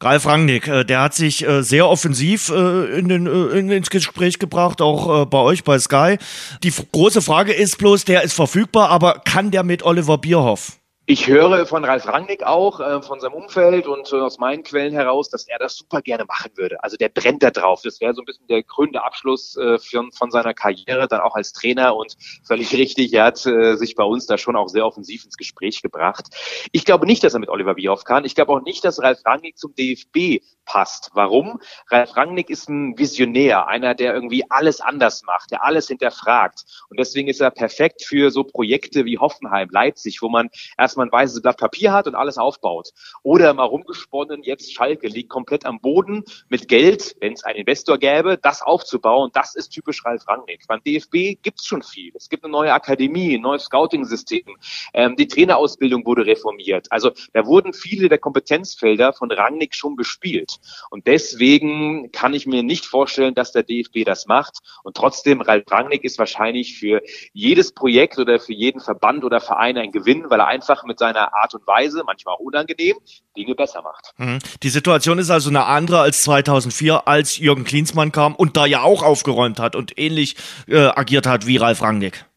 Ralf 0.00 0.26
Rangnick, 0.26 0.66
äh, 0.68 0.84
der 0.84 1.00
hat 1.02 1.14
sich 1.14 1.46
äh, 1.46 1.62
sehr 1.62 1.88
offensiv 1.88 2.48
äh, 2.48 2.98
in 2.98 3.08
den, 3.08 3.26
in, 3.26 3.70
ins 3.70 3.90
Gespräch 3.90 4.38
gebracht, 4.38 4.80
auch 4.80 5.26
bei 5.26 5.38
euch 5.38 5.64
bei 5.64 5.78
Sky. 5.78 6.16
Die 6.62 6.72
große 6.92 7.20
Frage 7.20 7.52
ist 7.52 7.78
bloß, 7.78 8.04
der 8.04 8.22
ist 8.22 8.32
verfügbar, 8.32 8.88
aber 8.88 9.20
kann 9.24 9.50
der 9.50 9.64
mit 9.64 9.82
Oliver 9.82 10.18
Bierhoff? 10.18 10.77
Ich 11.10 11.26
höre 11.26 11.64
von 11.64 11.86
Ralf 11.86 12.06
Rangnick 12.06 12.42
auch, 12.42 12.80
äh, 12.80 13.00
von 13.00 13.18
seinem 13.18 13.32
Umfeld 13.32 13.86
und 13.86 14.12
äh, 14.12 14.16
aus 14.16 14.36
meinen 14.36 14.62
Quellen 14.62 14.92
heraus, 14.92 15.30
dass 15.30 15.48
er 15.48 15.58
das 15.58 15.74
super 15.74 16.02
gerne 16.02 16.26
machen 16.26 16.50
würde. 16.56 16.84
Also 16.84 16.98
der 16.98 17.08
brennt 17.08 17.42
da 17.42 17.50
drauf. 17.50 17.80
Das 17.82 17.98
wäre 18.02 18.12
so 18.12 18.20
ein 18.20 18.26
bisschen 18.26 18.46
der 18.46 18.62
krönende 18.62 19.02
Abschluss 19.02 19.56
äh, 19.56 19.78
für, 19.78 20.06
von 20.14 20.30
seiner 20.30 20.52
Karriere, 20.52 21.08
dann 21.08 21.22
auch 21.22 21.34
als 21.34 21.54
Trainer 21.54 21.96
und 21.96 22.18
völlig 22.46 22.74
richtig, 22.74 23.14
er 23.14 23.24
hat 23.24 23.46
äh, 23.46 23.76
sich 23.76 23.94
bei 23.94 24.04
uns 24.04 24.26
da 24.26 24.36
schon 24.36 24.54
auch 24.54 24.68
sehr 24.68 24.84
offensiv 24.84 25.24
ins 25.24 25.38
Gespräch 25.38 25.80
gebracht. 25.80 26.26
Ich 26.72 26.84
glaube 26.84 27.06
nicht, 27.06 27.24
dass 27.24 27.32
er 27.32 27.40
mit 27.40 27.48
Oliver 27.48 27.76
Bierhoff 27.76 28.04
kann. 28.04 28.26
Ich 28.26 28.34
glaube 28.34 28.52
auch 28.52 28.60
nicht, 28.60 28.84
dass 28.84 29.02
Ralf 29.02 29.24
Rangnick 29.24 29.56
zum 29.56 29.74
DFB 29.74 30.44
passt. 30.68 31.10
Warum? 31.14 31.60
Ralf 31.90 32.14
Rangnick 32.14 32.50
ist 32.50 32.68
ein 32.68 32.96
Visionär, 32.98 33.66
einer, 33.68 33.94
der 33.94 34.12
irgendwie 34.14 34.44
alles 34.50 34.80
anders 34.80 35.22
macht, 35.24 35.50
der 35.50 35.64
alles 35.64 35.88
hinterfragt. 35.88 36.64
Und 36.90 37.00
deswegen 37.00 37.28
ist 37.28 37.40
er 37.40 37.50
perfekt 37.50 38.04
für 38.04 38.30
so 38.30 38.44
Projekte 38.44 39.06
wie 39.06 39.18
Hoffenheim, 39.18 39.68
Leipzig, 39.72 40.20
wo 40.20 40.28
man 40.28 40.50
erstmal 40.76 41.06
ein 41.06 41.12
weißes 41.12 41.40
Blatt 41.40 41.56
Papier 41.56 41.92
hat 41.92 42.06
und 42.06 42.14
alles 42.14 42.36
aufbaut. 42.36 42.90
Oder 43.22 43.54
mal 43.54 43.64
rumgesponnen, 43.64 44.42
jetzt 44.42 44.72
Schalke 44.72 45.08
liegt 45.08 45.30
komplett 45.30 45.64
am 45.64 45.80
Boden 45.80 46.24
mit 46.50 46.68
Geld, 46.68 47.16
wenn 47.20 47.32
es 47.32 47.44
einen 47.44 47.60
Investor 47.60 47.96
gäbe, 47.96 48.36
das 48.36 48.60
aufzubauen. 48.60 49.30
Das 49.32 49.54
ist 49.54 49.70
typisch 49.70 50.04
Ralf 50.04 50.28
Rangnick. 50.28 50.66
Beim 50.68 50.82
DFB 50.84 51.40
gibt 51.42 51.60
es 51.60 51.66
schon 51.66 51.82
viel. 51.82 52.12
Es 52.14 52.28
gibt 52.28 52.44
eine 52.44 52.52
neue 52.52 52.74
Akademie, 52.74 53.36
ein 53.36 53.40
neues 53.40 53.64
Scouting-System. 53.64 54.44
Ähm, 54.92 55.16
die 55.16 55.28
Trainerausbildung 55.28 56.04
wurde 56.04 56.26
reformiert. 56.26 56.88
Also 56.90 57.12
da 57.32 57.46
wurden 57.46 57.72
viele 57.72 58.10
der 58.10 58.18
Kompetenzfelder 58.18 59.14
von 59.14 59.32
Rangnick 59.32 59.74
schon 59.74 59.96
bespielt. 59.96 60.57
Und 60.90 61.06
deswegen 61.06 62.10
kann 62.12 62.34
ich 62.34 62.46
mir 62.46 62.62
nicht 62.62 62.86
vorstellen, 62.86 63.34
dass 63.34 63.52
der 63.52 63.62
DFB 63.62 64.04
das 64.04 64.26
macht. 64.26 64.58
Und 64.82 64.96
trotzdem, 64.96 65.40
Ralf 65.40 65.64
Rangnick 65.70 66.04
ist 66.04 66.18
wahrscheinlich 66.18 66.78
für 66.78 67.02
jedes 67.32 67.72
Projekt 67.72 68.18
oder 68.18 68.38
für 68.38 68.52
jeden 68.52 68.80
Verband 68.80 69.24
oder 69.24 69.40
Verein 69.40 69.76
ein 69.78 69.92
Gewinn, 69.92 70.28
weil 70.28 70.40
er 70.40 70.46
einfach 70.46 70.84
mit 70.84 70.98
seiner 70.98 71.34
Art 71.34 71.54
und 71.54 71.66
Weise, 71.66 72.02
manchmal 72.06 72.34
auch 72.34 72.40
unangenehm, 72.40 72.96
Dinge 73.36 73.54
besser 73.54 73.82
macht. 73.82 74.12
Mhm. 74.16 74.38
Die 74.62 74.68
Situation 74.68 75.18
ist 75.18 75.30
also 75.30 75.50
eine 75.50 75.66
andere 75.66 76.00
als 76.00 76.22
2004, 76.22 77.06
als 77.06 77.38
Jürgen 77.38 77.64
Klinsmann 77.64 78.12
kam 78.12 78.34
und 78.34 78.56
da 78.56 78.66
ja 78.66 78.82
auch 78.82 79.02
aufgeräumt 79.02 79.60
hat 79.60 79.76
und 79.76 79.98
ähnlich 79.98 80.36
äh, 80.66 80.86
agiert 80.86 81.26
hat 81.26 81.46
wie 81.46 81.56
Ralf 81.56 81.82
Rangnick. 81.82 82.27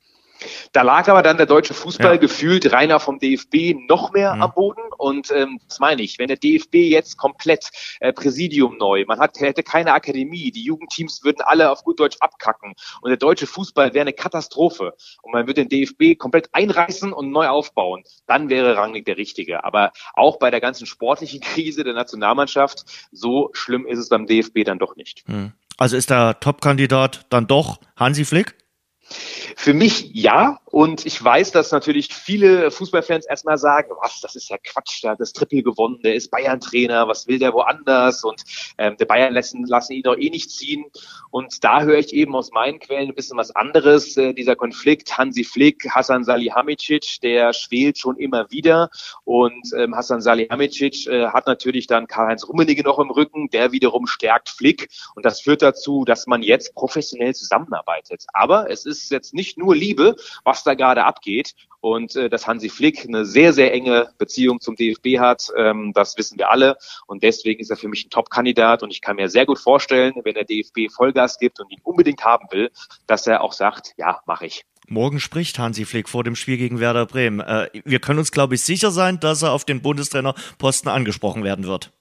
Da 0.73 0.83
lag 0.83 1.09
aber 1.09 1.21
dann 1.21 1.37
der 1.37 1.45
deutsche 1.45 1.73
Fußball 1.73 2.13
ja. 2.13 2.17
gefühlt 2.17 2.71
reiner 2.71 2.99
vom 2.99 3.19
DFB 3.19 3.75
noch 3.89 4.13
mehr 4.13 4.35
mhm. 4.35 4.41
am 4.43 4.53
Boden. 4.53 4.81
Und 4.97 5.29
ähm, 5.31 5.59
das 5.67 5.79
meine 5.79 6.01
ich, 6.01 6.17
wenn 6.17 6.27
der 6.27 6.37
DFB 6.37 6.75
jetzt 6.75 7.17
komplett 7.17 7.69
äh, 7.99 8.13
Präsidium 8.13 8.77
neu, 8.77 9.03
man 9.05 9.19
hat, 9.19 9.39
hätte 9.39 9.63
keine 9.63 9.93
Akademie, 9.93 10.51
die 10.51 10.63
Jugendteams 10.63 11.23
würden 11.23 11.41
alle 11.41 11.71
auf 11.71 11.83
gut 11.83 11.99
Deutsch 11.99 12.17
abkacken 12.19 12.73
und 13.01 13.09
der 13.09 13.17
deutsche 13.17 13.47
Fußball 13.47 13.93
wäre 13.93 14.01
eine 14.01 14.13
Katastrophe 14.13 14.93
und 15.21 15.33
man 15.33 15.47
würde 15.47 15.65
den 15.65 15.69
DFB 15.69 16.17
komplett 16.17 16.49
einreißen 16.53 17.11
und 17.11 17.31
neu 17.31 17.47
aufbauen, 17.47 18.03
dann 18.27 18.49
wäre 18.49 18.77
Rangnick 18.77 19.05
der 19.05 19.17
Richtige. 19.17 19.65
Aber 19.65 19.91
auch 20.13 20.39
bei 20.39 20.51
der 20.51 20.61
ganzen 20.61 20.85
sportlichen 20.85 21.41
Krise 21.41 21.83
der 21.83 21.93
Nationalmannschaft, 21.93 22.85
so 23.11 23.49
schlimm 23.53 23.85
ist 23.85 23.99
es 23.99 24.09
beim 24.09 24.25
DFB 24.25 24.63
dann 24.63 24.79
doch 24.79 24.95
nicht. 24.95 25.27
Mhm. 25.27 25.51
Also 25.77 25.97
ist 25.97 26.11
der 26.11 26.39
Top-Kandidat 26.39 27.25
dann 27.29 27.47
doch 27.47 27.79
Hansi 27.95 28.23
Flick? 28.23 28.55
Für 29.55 29.73
mich 29.73 30.11
ja. 30.13 30.60
Und 30.71 31.05
ich 31.05 31.21
weiß, 31.21 31.51
dass 31.51 31.71
natürlich 31.71 32.13
viele 32.13 32.71
Fußballfans 32.71 33.25
erstmal 33.25 33.57
sagen, 33.57 33.91
was, 34.01 34.21
das 34.21 34.35
ist 34.35 34.49
ja 34.49 34.57
Quatsch, 34.57 35.03
der 35.03 35.11
hat 35.11 35.19
das 35.19 35.33
Triple 35.33 35.63
gewonnen, 35.63 35.99
der 36.01 36.15
ist 36.15 36.31
Bayern-Trainer, 36.31 37.07
was 37.09 37.27
will 37.27 37.39
der 37.39 37.53
woanders? 37.53 38.23
Und 38.23 38.43
ähm, 38.77 38.95
der 38.97 39.05
Bayern 39.05 39.33
lassen, 39.33 39.65
lassen 39.65 39.93
ihn 39.93 40.03
doch 40.03 40.17
eh 40.17 40.29
nicht 40.29 40.49
ziehen. 40.49 40.85
Und 41.29 41.63
da 41.63 41.81
höre 41.81 41.99
ich 41.99 42.13
eben 42.13 42.35
aus 42.35 42.51
meinen 42.51 42.79
Quellen 42.79 43.09
ein 43.09 43.15
bisschen 43.15 43.37
was 43.37 43.51
anderes. 43.53 44.15
Äh, 44.15 44.33
dieser 44.33 44.55
Konflikt 44.55 45.17
Hansi 45.17 45.43
Flick, 45.43 45.89
Hassan 45.89 46.23
Salihamidzic, 46.23 47.19
der 47.21 47.51
schwelt 47.51 47.97
schon 47.97 48.17
immer 48.17 48.49
wieder. 48.49 48.89
Und 49.25 49.67
ähm, 49.77 49.95
Hassan 49.95 50.21
Salihamidzic 50.21 51.07
äh, 51.07 51.27
hat 51.27 51.47
natürlich 51.47 51.87
dann 51.87 52.07
Karl-Heinz 52.07 52.47
Rummenigge 52.47 52.83
noch 52.83 52.99
im 52.99 53.09
Rücken, 53.09 53.49
der 53.49 53.73
wiederum 53.73 54.07
stärkt 54.07 54.49
Flick. 54.49 54.89
Und 55.15 55.25
das 55.25 55.41
führt 55.41 55.61
dazu, 55.61 56.05
dass 56.05 56.27
man 56.27 56.41
jetzt 56.41 56.73
professionell 56.75 57.35
zusammenarbeitet. 57.35 58.23
Aber 58.33 58.69
es 58.69 58.85
ist 58.85 59.11
jetzt 59.11 59.33
nicht 59.33 59.57
nur 59.57 59.75
Liebe, 59.75 60.15
was 60.45 60.60
da 60.63 60.73
gerade 60.73 61.05
abgeht. 61.05 61.53
Und 61.79 62.15
äh, 62.15 62.29
dass 62.29 62.47
Hansi 62.47 62.69
Flick 62.69 63.05
eine 63.05 63.25
sehr, 63.25 63.53
sehr 63.53 63.73
enge 63.73 64.09
Beziehung 64.17 64.61
zum 64.61 64.75
DFB 64.75 65.19
hat, 65.19 65.49
ähm, 65.57 65.93
das 65.95 66.15
wissen 66.17 66.37
wir 66.37 66.51
alle. 66.51 66.77
Und 67.07 67.23
deswegen 67.23 67.59
ist 67.59 67.71
er 67.71 67.77
für 67.77 67.87
mich 67.87 68.05
ein 68.05 68.09
Top-Kandidat. 68.09 68.83
Und 68.83 68.91
ich 68.91 69.01
kann 69.01 69.15
mir 69.15 69.29
sehr 69.29 69.45
gut 69.45 69.59
vorstellen, 69.59 70.13
wenn 70.23 70.35
der 70.35 70.45
DFB 70.45 70.93
Vollgas 70.93 71.39
gibt 71.39 71.59
und 71.59 71.71
ihn 71.71 71.79
unbedingt 71.83 72.23
haben 72.23 72.47
will, 72.51 72.69
dass 73.07 73.25
er 73.25 73.41
auch 73.41 73.53
sagt, 73.53 73.93
ja, 73.97 74.19
mache 74.25 74.45
ich. 74.45 74.63
Morgen 74.87 75.19
spricht 75.19 75.57
Hansi 75.57 75.85
Flick 75.85 76.09
vor 76.09 76.23
dem 76.23 76.35
Spiel 76.35 76.57
gegen 76.57 76.79
Werder 76.79 77.05
Bremen. 77.05 77.39
Äh, 77.39 77.69
wir 77.85 77.99
können 77.99 78.19
uns, 78.19 78.31
glaube 78.31 78.55
ich, 78.55 78.61
sicher 78.61 78.91
sein, 78.91 79.19
dass 79.19 79.41
er 79.41 79.53
auf 79.53 79.65
den 79.65 79.81
Bundestrainerposten 79.81 80.91
angesprochen 80.91 81.43
werden 81.43 81.65
wird. 81.65 81.91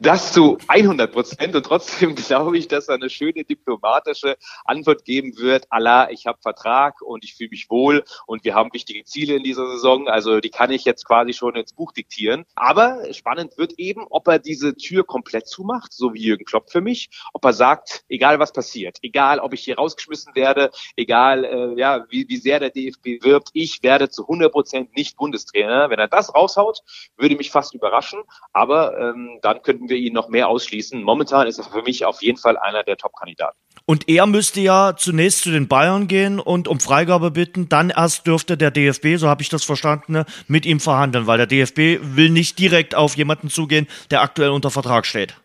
Das 0.00 0.32
zu 0.32 0.58
100 0.68 1.12
Prozent 1.12 1.54
und 1.54 1.64
trotzdem 1.64 2.14
glaube 2.14 2.56
ich, 2.58 2.68
dass 2.68 2.88
er 2.88 2.94
eine 2.94 3.10
schöne 3.10 3.44
diplomatische 3.44 4.36
Antwort 4.64 5.04
geben 5.04 5.36
wird. 5.38 5.66
Allah, 5.70 6.10
ich 6.10 6.26
habe 6.26 6.38
Vertrag 6.40 7.00
und 7.02 7.24
ich 7.24 7.34
fühle 7.34 7.50
mich 7.50 7.68
wohl 7.68 8.04
und 8.26 8.44
wir 8.44 8.54
haben 8.54 8.72
wichtige 8.72 9.04
Ziele 9.04 9.34
in 9.34 9.42
dieser 9.42 9.66
Saison. 9.72 10.08
Also 10.08 10.40
die 10.40 10.50
kann 10.50 10.70
ich 10.70 10.84
jetzt 10.84 11.04
quasi 11.04 11.32
schon 11.32 11.56
ins 11.56 11.72
Buch 11.72 11.92
diktieren. 11.92 12.44
Aber 12.54 13.12
spannend 13.12 13.58
wird 13.58 13.72
eben, 13.78 14.06
ob 14.08 14.28
er 14.28 14.38
diese 14.38 14.74
Tür 14.76 15.04
komplett 15.04 15.48
zumacht, 15.48 15.92
so 15.92 16.14
wie 16.14 16.22
Jürgen 16.22 16.44
Klopp 16.44 16.70
für 16.70 16.80
mich. 16.80 17.10
Ob 17.32 17.44
er 17.44 17.52
sagt, 17.52 18.04
egal 18.08 18.38
was 18.38 18.52
passiert, 18.52 18.98
egal 19.02 19.40
ob 19.40 19.52
ich 19.52 19.64
hier 19.64 19.76
rausgeschmissen 19.76 20.34
werde, 20.34 20.70
egal 20.96 21.44
äh, 21.44 21.78
ja 21.78 22.06
wie, 22.08 22.28
wie 22.28 22.36
sehr 22.36 22.60
der 22.60 22.70
DFB 22.70 23.22
wirbt, 23.22 23.50
ich 23.52 23.82
werde 23.82 24.08
zu 24.08 24.22
100 24.22 24.52
Prozent 24.52 24.96
nicht 24.96 25.16
Bundestrainer. 25.16 25.90
Wenn 25.90 25.98
er 25.98 26.08
das 26.08 26.34
raushaut, 26.34 26.80
würde 27.16 27.36
mich 27.36 27.50
fast 27.50 27.74
überraschen. 27.74 28.22
Aber 28.52 28.98
ähm, 28.98 29.38
dann 29.42 29.57
könnten 29.62 29.88
wir 29.88 29.96
ihn 29.96 30.12
noch 30.12 30.28
mehr 30.28 30.48
ausschließen. 30.48 31.02
Momentan 31.02 31.46
ist 31.46 31.58
er 31.58 31.64
für 31.64 31.82
mich 31.82 32.04
auf 32.04 32.22
jeden 32.22 32.38
Fall 32.38 32.56
einer 32.56 32.82
der 32.82 32.96
Top-Kandidaten. 32.96 33.56
Und 33.86 34.08
er 34.08 34.26
müsste 34.26 34.60
ja 34.60 34.96
zunächst 34.96 35.42
zu 35.42 35.50
den 35.50 35.66
Bayern 35.66 36.08
gehen 36.08 36.40
und 36.40 36.68
um 36.68 36.78
Freigabe 36.78 37.30
bitten. 37.30 37.68
Dann 37.68 37.90
erst 37.90 38.26
dürfte 38.26 38.56
der 38.56 38.70
DFB, 38.70 39.16
so 39.16 39.28
habe 39.28 39.42
ich 39.42 39.48
das 39.48 39.64
verstanden, 39.64 40.24
mit 40.46 40.66
ihm 40.66 40.80
verhandeln, 40.80 41.26
weil 41.26 41.38
der 41.38 41.46
DFB 41.46 42.00
will 42.02 42.30
nicht 42.30 42.58
direkt 42.58 42.94
auf 42.94 43.16
jemanden 43.16 43.48
zugehen, 43.48 43.86
der 44.10 44.22
aktuell 44.22 44.50
unter 44.50 44.70
Vertrag 44.70 45.06
steht. 45.06 45.36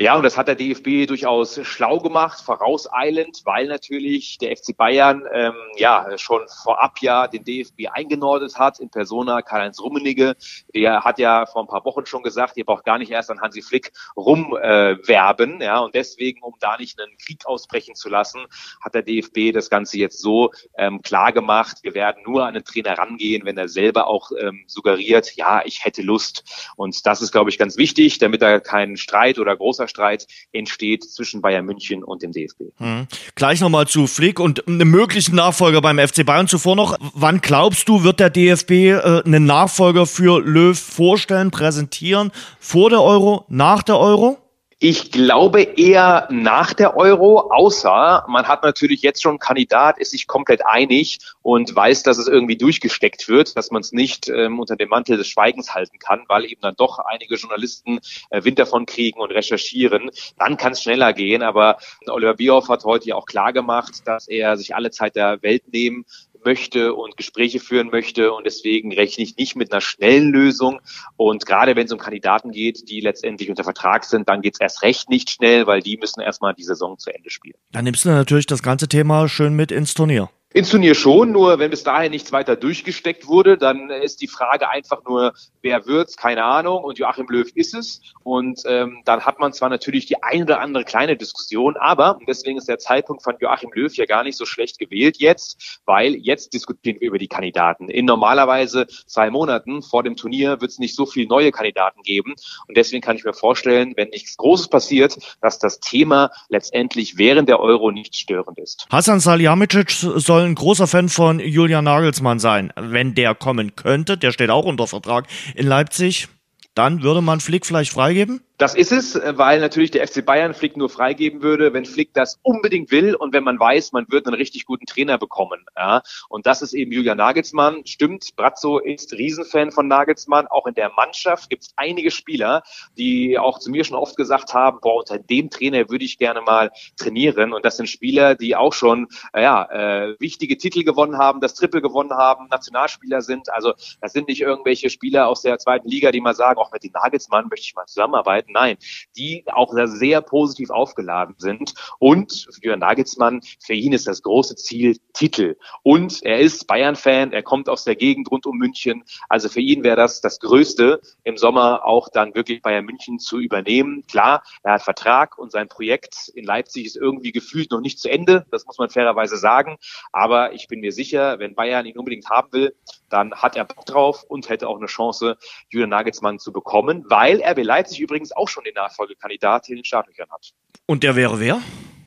Ja, 0.00 0.16
und 0.16 0.22
das 0.22 0.38
hat 0.38 0.48
der 0.48 0.54
DFB 0.54 1.06
durchaus 1.06 1.60
schlau 1.62 1.98
gemacht, 1.98 2.40
vorauseilend, 2.40 3.42
weil 3.44 3.66
natürlich 3.66 4.38
der 4.38 4.56
FC 4.56 4.74
Bayern 4.74 5.24
ähm, 5.30 5.52
ja 5.76 6.16
schon 6.16 6.40
vorab 6.64 7.02
ja 7.02 7.28
den 7.28 7.44
DFB 7.44 7.88
eingenordet 7.92 8.58
hat 8.58 8.80
in 8.80 8.88
Persona 8.88 9.42
Karl-Heinz 9.42 9.78
Rummenigge. 9.78 10.36
Der 10.74 11.04
hat 11.04 11.18
ja 11.18 11.44
vor 11.44 11.64
ein 11.64 11.68
paar 11.68 11.84
Wochen 11.84 12.06
schon 12.06 12.22
gesagt, 12.22 12.56
ihr 12.56 12.64
braucht 12.64 12.86
gar 12.86 12.96
nicht 12.96 13.10
erst 13.10 13.30
an 13.30 13.42
Hansi 13.42 13.60
Flick 13.60 13.92
rumwerben. 14.16 15.60
Äh, 15.60 15.64
ja, 15.66 15.80
und 15.80 15.94
deswegen, 15.94 16.40
um 16.40 16.54
da 16.60 16.78
nicht 16.78 16.98
einen 16.98 17.18
Krieg 17.18 17.44
ausbrechen 17.44 17.94
zu 17.94 18.08
lassen, 18.08 18.40
hat 18.82 18.94
der 18.94 19.02
DFB 19.02 19.52
das 19.52 19.68
Ganze 19.68 19.98
jetzt 19.98 20.22
so 20.22 20.50
ähm, 20.78 21.02
klar 21.02 21.30
gemacht. 21.30 21.80
Wir 21.82 21.92
werden 21.92 22.22
nur 22.24 22.46
an 22.46 22.54
den 22.54 22.64
Trainer 22.64 22.96
rangehen, 22.96 23.44
wenn 23.44 23.58
er 23.58 23.68
selber 23.68 24.06
auch 24.06 24.30
ähm, 24.40 24.64
suggeriert, 24.66 25.36
ja, 25.36 25.60
ich 25.66 25.84
hätte 25.84 26.00
Lust. 26.00 26.70
Und 26.76 27.04
das 27.04 27.20
ist, 27.20 27.32
glaube 27.32 27.50
ich, 27.50 27.58
ganz 27.58 27.76
wichtig, 27.76 28.18
damit 28.18 28.40
da 28.40 28.60
kein 28.60 28.96
Streit 28.96 29.38
oder 29.38 29.54
großer 29.54 29.89
Streit 29.90 30.26
entsteht 30.52 31.04
zwischen 31.04 31.42
Bayern 31.42 31.66
München 31.66 32.02
und 32.02 32.22
dem 32.22 32.32
DFB. 32.32 32.62
Mhm. 32.78 33.06
Gleich 33.34 33.60
nochmal 33.60 33.86
zu 33.86 34.06
Flick 34.06 34.40
und 34.40 34.66
einem 34.66 34.90
möglichen 34.90 35.34
Nachfolger 35.34 35.82
beim 35.82 35.98
FC 35.98 36.24
Bayern. 36.24 36.48
Zuvor 36.48 36.76
noch, 36.76 36.96
wann 37.14 37.40
glaubst 37.40 37.88
du, 37.88 38.02
wird 38.02 38.20
der 38.20 38.30
DFB 38.30 38.70
äh, 38.70 39.22
einen 39.24 39.44
Nachfolger 39.44 40.06
für 40.06 40.40
Löw 40.40 40.78
vorstellen, 40.78 41.50
präsentieren? 41.50 42.30
Vor 42.58 42.90
der 42.90 43.02
Euro, 43.02 43.44
nach 43.48 43.82
der 43.82 43.98
Euro? 43.98 44.38
Ich 44.82 45.10
glaube 45.12 45.60
eher 45.60 46.26
nach 46.30 46.72
der 46.72 46.96
Euro, 46.96 47.52
außer 47.52 48.24
man 48.28 48.48
hat 48.48 48.62
natürlich 48.62 49.02
jetzt 49.02 49.20
schon 49.20 49.32
einen 49.32 49.38
Kandidat, 49.38 49.98
ist 49.98 50.12
sich 50.12 50.26
komplett 50.26 50.64
einig 50.64 51.18
und 51.42 51.76
weiß, 51.76 52.02
dass 52.02 52.16
es 52.16 52.26
irgendwie 52.26 52.56
durchgesteckt 52.56 53.28
wird, 53.28 53.58
dass 53.58 53.70
man 53.70 53.82
es 53.82 53.92
nicht 53.92 54.30
ähm, 54.30 54.58
unter 54.58 54.76
dem 54.76 54.88
Mantel 54.88 55.18
des 55.18 55.28
Schweigens 55.28 55.74
halten 55.74 55.98
kann, 55.98 56.24
weil 56.28 56.46
eben 56.46 56.62
dann 56.62 56.76
doch 56.76 56.98
einige 56.98 57.34
Journalisten 57.34 58.00
äh, 58.30 58.42
Wind 58.42 58.58
davon 58.58 58.86
kriegen 58.86 59.20
und 59.20 59.32
recherchieren. 59.32 60.10
Dann 60.38 60.56
kann 60.56 60.72
es 60.72 60.82
schneller 60.82 61.12
gehen, 61.12 61.42
aber 61.42 61.76
Oliver 62.06 62.32
Bierhoff 62.32 62.70
hat 62.70 62.82
heute 62.84 63.08
ja 63.08 63.16
auch 63.16 63.26
klar 63.26 63.52
gemacht, 63.52 64.00
dass 64.06 64.28
er 64.28 64.56
sich 64.56 64.74
alle 64.74 64.90
Zeit 64.90 65.14
der 65.14 65.42
Welt 65.42 65.70
nehmen 65.70 66.06
möchte 66.44 66.94
und 66.94 67.16
Gespräche 67.16 67.60
führen 67.60 67.88
möchte. 67.90 68.32
Und 68.32 68.44
deswegen 68.44 68.92
rechne 68.92 69.24
ich 69.24 69.36
nicht 69.36 69.56
mit 69.56 69.72
einer 69.72 69.80
schnellen 69.80 70.30
Lösung. 70.30 70.80
Und 71.16 71.46
gerade 71.46 71.76
wenn 71.76 71.86
es 71.86 71.92
um 71.92 71.98
Kandidaten 71.98 72.50
geht, 72.50 72.88
die 72.88 73.00
letztendlich 73.00 73.50
unter 73.50 73.64
Vertrag 73.64 74.04
sind, 74.04 74.28
dann 74.28 74.42
geht 74.42 74.54
es 74.54 74.60
erst 74.60 74.82
recht 74.82 75.08
nicht 75.08 75.30
schnell, 75.30 75.66
weil 75.66 75.80
die 75.80 75.96
müssen 75.96 76.20
erstmal 76.20 76.54
die 76.54 76.64
Saison 76.64 76.98
zu 76.98 77.14
Ende 77.14 77.30
spielen. 77.30 77.56
Dann 77.72 77.84
nimmst 77.84 78.04
du 78.04 78.08
natürlich 78.08 78.46
das 78.46 78.62
ganze 78.62 78.88
Thema 78.88 79.28
schön 79.28 79.54
mit 79.54 79.72
ins 79.72 79.94
Turnier. 79.94 80.30
Ins 80.52 80.70
Turnier 80.70 80.96
schon, 80.96 81.30
nur 81.30 81.60
wenn 81.60 81.70
bis 81.70 81.84
dahin 81.84 82.10
nichts 82.10 82.32
weiter 82.32 82.56
durchgesteckt 82.56 83.28
wurde, 83.28 83.56
dann 83.56 83.88
ist 83.88 84.20
die 84.20 84.26
Frage 84.26 84.68
einfach 84.68 85.04
nur, 85.06 85.32
wer 85.62 85.86
wird's, 85.86 86.16
keine 86.16 86.42
Ahnung, 86.42 86.82
und 86.82 86.98
Joachim 86.98 87.28
Löw 87.28 87.48
ist 87.54 87.72
es. 87.72 88.00
Und 88.24 88.62
ähm, 88.66 89.02
dann 89.04 89.24
hat 89.24 89.38
man 89.38 89.52
zwar 89.52 89.68
natürlich 89.68 90.06
die 90.06 90.20
ein 90.24 90.42
oder 90.42 90.60
andere 90.60 90.82
kleine 90.82 91.16
Diskussion, 91.16 91.76
aber 91.76 92.18
deswegen 92.26 92.58
ist 92.58 92.68
der 92.68 92.80
Zeitpunkt 92.80 93.22
von 93.22 93.36
Joachim 93.40 93.70
Löw 93.72 93.94
ja 93.94 94.06
gar 94.06 94.24
nicht 94.24 94.36
so 94.36 94.44
schlecht 94.44 94.80
gewählt 94.80 95.18
jetzt, 95.18 95.80
weil 95.86 96.16
jetzt 96.16 96.52
diskutieren 96.52 97.00
wir 97.00 97.06
über 97.06 97.18
die 97.18 97.28
Kandidaten. 97.28 97.88
In 97.88 98.04
normalerweise 98.04 98.88
zwei 99.06 99.30
Monaten 99.30 99.82
vor 99.82 100.02
dem 100.02 100.16
Turnier 100.16 100.60
wird 100.60 100.72
es 100.72 100.80
nicht 100.80 100.96
so 100.96 101.06
viele 101.06 101.28
neue 101.28 101.52
Kandidaten 101.52 102.02
geben. 102.02 102.34
Und 102.66 102.76
deswegen 102.76 103.02
kann 103.02 103.16
ich 103.16 103.24
mir 103.24 103.34
vorstellen, 103.34 103.92
wenn 103.94 104.08
nichts 104.08 104.36
Großes 104.36 104.66
passiert, 104.66 105.16
dass 105.40 105.60
das 105.60 105.78
Thema 105.78 106.32
letztendlich 106.48 107.18
während 107.18 107.48
der 107.48 107.60
Euro 107.60 107.92
nicht 107.92 108.16
störend 108.16 108.58
ist. 108.58 108.88
Hasan 108.90 109.20
Salihamidzic 109.20 109.90
soll 109.90 110.39
soll 110.40 110.48
ein 110.48 110.54
großer 110.54 110.86
Fan 110.86 111.10
von 111.10 111.38
Julian 111.38 111.84
Nagelsmann 111.84 112.38
sein. 112.38 112.72
Wenn 112.74 113.14
der 113.14 113.34
kommen 113.34 113.76
könnte, 113.76 114.16
der 114.16 114.32
steht 114.32 114.48
auch 114.48 114.64
unter 114.64 114.86
Vertrag 114.86 115.26
in 115.54 115.66
Leipzig, 115.66 116.28
dann 116.74 117.02
würde 117.02 117.20
man 117.20 117.40
Flick 117.40 117.66
vielleicht 117.66 117.92
freigeben? 117.92 118.40
Das 118.60 118.74
ist 118.74 118.92
es, 118.92 119.14
äh, 119.14 119.38
weil 119.38 119.58
natürlich 119.58 119.90
der 119.90 120.06
FC 120.06 120.22
Bayern 120.22 120.52
Flick 120.52 120.76
nur 120.76 120.90
freigeben 120.90 121.40
würde, 121.40 121.72
wenn 121.72 121.86
Flick 121.86 122.12
das 122.12 122.38
unbedingt 122.42 122.90
will 122.90 123.14
und 123.14 123.32
wenn 123.32 123.42
man 123.42 123.58
weiß, 123.58 123.92
man 123.92 124.04
wird 124.10 124.26
einen 124.26 124.36
richtig 124.36 124.66
guten 124.66 124.84
Trainer 124.84 125.16
bekommen. 125.16 125.64
Ja. 125.74 126.02
Und 126.28 126.44
das 126.44 126.60
ist 126.60 126.74
eben 126.74 126.92
Julian 126.92 127.16
Nagelsmann. 127.16 127.86
Stimmt, 127.86 128.36
Brazzo 128.36 128.78
ist 128.78 129.14
Riesenfan 129.14 129.70
von 129.70 129.88
Nagelsmann. 129.88 130.46
Auch 130.46 130.66
in 130.66 130.74
der 130.74 130.90
Mannschaft 130.90 131.48
gibt 131.48 131.62
es 131.62 131.72
einige 131.76 132.10
Spieler, 132.10 132.62
die 132.98 133.38
auch 133.38 133.60
zu 133.60 133.70
mir 133.70 133.82
schon 133.82 133.96
oft 133.96 134.14
gesagt 134.14 134.52
haben, 134.52 134.78
boah, 134.82 134.98
unter 134.98 135.18
dem 135.18 135.48
Trainer 135.48 135.88
würde 135.88 136.04
ich 136.04 136.18
gerne 136.18 136.42
mal 136.42 136.70
trainieren. 136.98 137.54
Und 137.54 137.64
das 137.64 137.78
sind 137.78 137.88
Spieler, 137.88 138.34
die 138.34 138.56
auch 138.56 138.74
schon 138.74 139.08
äh, 139.32 139.42
ja, 139.42 139.64
äh, 139.70 140.20
wichtige 140.20 140.58
Titel 140.58 140.84
gewonnen 140.84 141.16
haben, 141.16 141.40
das 141.40 141.54
Triple 141.54 141.80
gewonnen 141.80 142.12
haben, 142.12 142.48
Nationalspieler 142.48 143.22
sind. 143.22 143.48
Also 143.54 143.72
das 144.02 144.12
sind 144.12 144.28
nicht 144.28 144.42
irgendwelche 144.42 144.90
Spieler 144.90 145.28
aus 145.28 145.40
der 145.40 145.58
zweiten 145.58 145.88
Liga, 145.88 146.12
die 146.12 146.20
mal 146.20 146.34
sagen, 146.34 146.60
auch 146.60 146.72
mit 146.72 146.84
dem 146.84 146.92
Nagelsmann 146.92 147.48
möchte 147.48 147.64
ich 147.64 147.74
mal 147.74 147.86
zusammenarbeiten. 147.86 148.49
Nein, 148.52 148.76
die 149.16 149.44
auch 149.46 149.72
sehr, 149.72 149.88
sehr 149.88 150.20
positiv 150.20 150.70
aufgeladen 150.70 151.34
sind. 151.38 151.74
Und 151.98 152.46
für 152.52 152.62
Jürgen 152.62 152.80
Nagelsmann, 152.80 153.40
für 153.60 153.74
ihn 153.74 153.92
ist 153.92 154.06
das 154.06 154.22
große 154.22 154.56
Ziel 154.56 154.98
Titel. 155.12 155.56
Und 155.82 156.22
er 156.22 156.38
ist 156.38 156.66
Bayern-Fan, 156.66 157.32
er 157.32 157.42
kommt 157.42 157.68
aus 157.68 157.84
der 157.84 157.96
Gegend 157.96 158.30
rund 158.30 158.46
um 158.46 158.56
München. 158.56 159.04
Also 159.28 159.48
für 159.48 159.60
ihn 159.60 159.84
wäre 159.84 159.96
das 159.96 160.20
das 160.20 160.40
Größte, 160.40 161.00
im 161.24 161.36
Sommer 161.36 161.84
auch 161.84 162.08
dann 162.08 162.34
wirklich 162.34 162.62
Bayern 162.62 162.84
München 162.84 163.18
zu 163.18 163.38
übernehmen. 163.38 164.04
Klar, 164.08 164.42
er 164.62 164.74
hat 164.74 164.82
Vertrag 164.82 165.38
und 165.38 165.52
sein 165.52 165.68
Projekt 165.68 166.28
in 166.34 166.44
Leipzig 166.44 166.86
ist 166.86 166.96
irgendwie 166.96 167.32
gefühlt 167.32 167.70
noch 167.70 167.80
nicht 167.80 167.98
zu 167.98 168.10
Ende. 168.10 168.46
Das 168.50 168.66
muss 168.66 168.78
man 168.78 168.90
fairerweise 168.90 169.36
sagen. 169.36 169.76
Aber 170.12 170.52
ich 170.52 170.68
bin 170.68 170.80
mir 170.80 170.92
sicher, 170.92 171.38
wenn 171.38 171.54
Bayern 171.54 171.86
ihn 171.86 171.98
unbedingt 171.98 172.28
haben 172.30 172.52
will, 172.52 172.74
dann 173.08 173.34
hat 173.34 173.56
er 173.56 173.64
Bock 173.64 173.84
drauf 173.86 174.24
und 174.24 174.48
hätte 174.48 174.68
auch 174.68 174.76
eine 174.76 174.86
Chance, 174.86 175.36
Julian 175.68 175.90
Nagelsmann 175.90 176.38
zu 176.38 176.52
bekommen, 176.52 177.04
weil 177.08 177.42
RB 177.42 177.62
Leipzig 177.62 178.00
übrigens 178.00 178.32
auch 178.32 178.39
schon 178.48 178.64
den 178.64 178.74
Nachfolgekandidat 178.74 179.68
in 179.68 179.76
den 179.76 179.84
Startlöchern 179.84 180.30
hat. 180.30 180.50
Und 180.86 181.02
der 181.02 181.16
wäre 181.16 181.40
wer? 181.40 181.60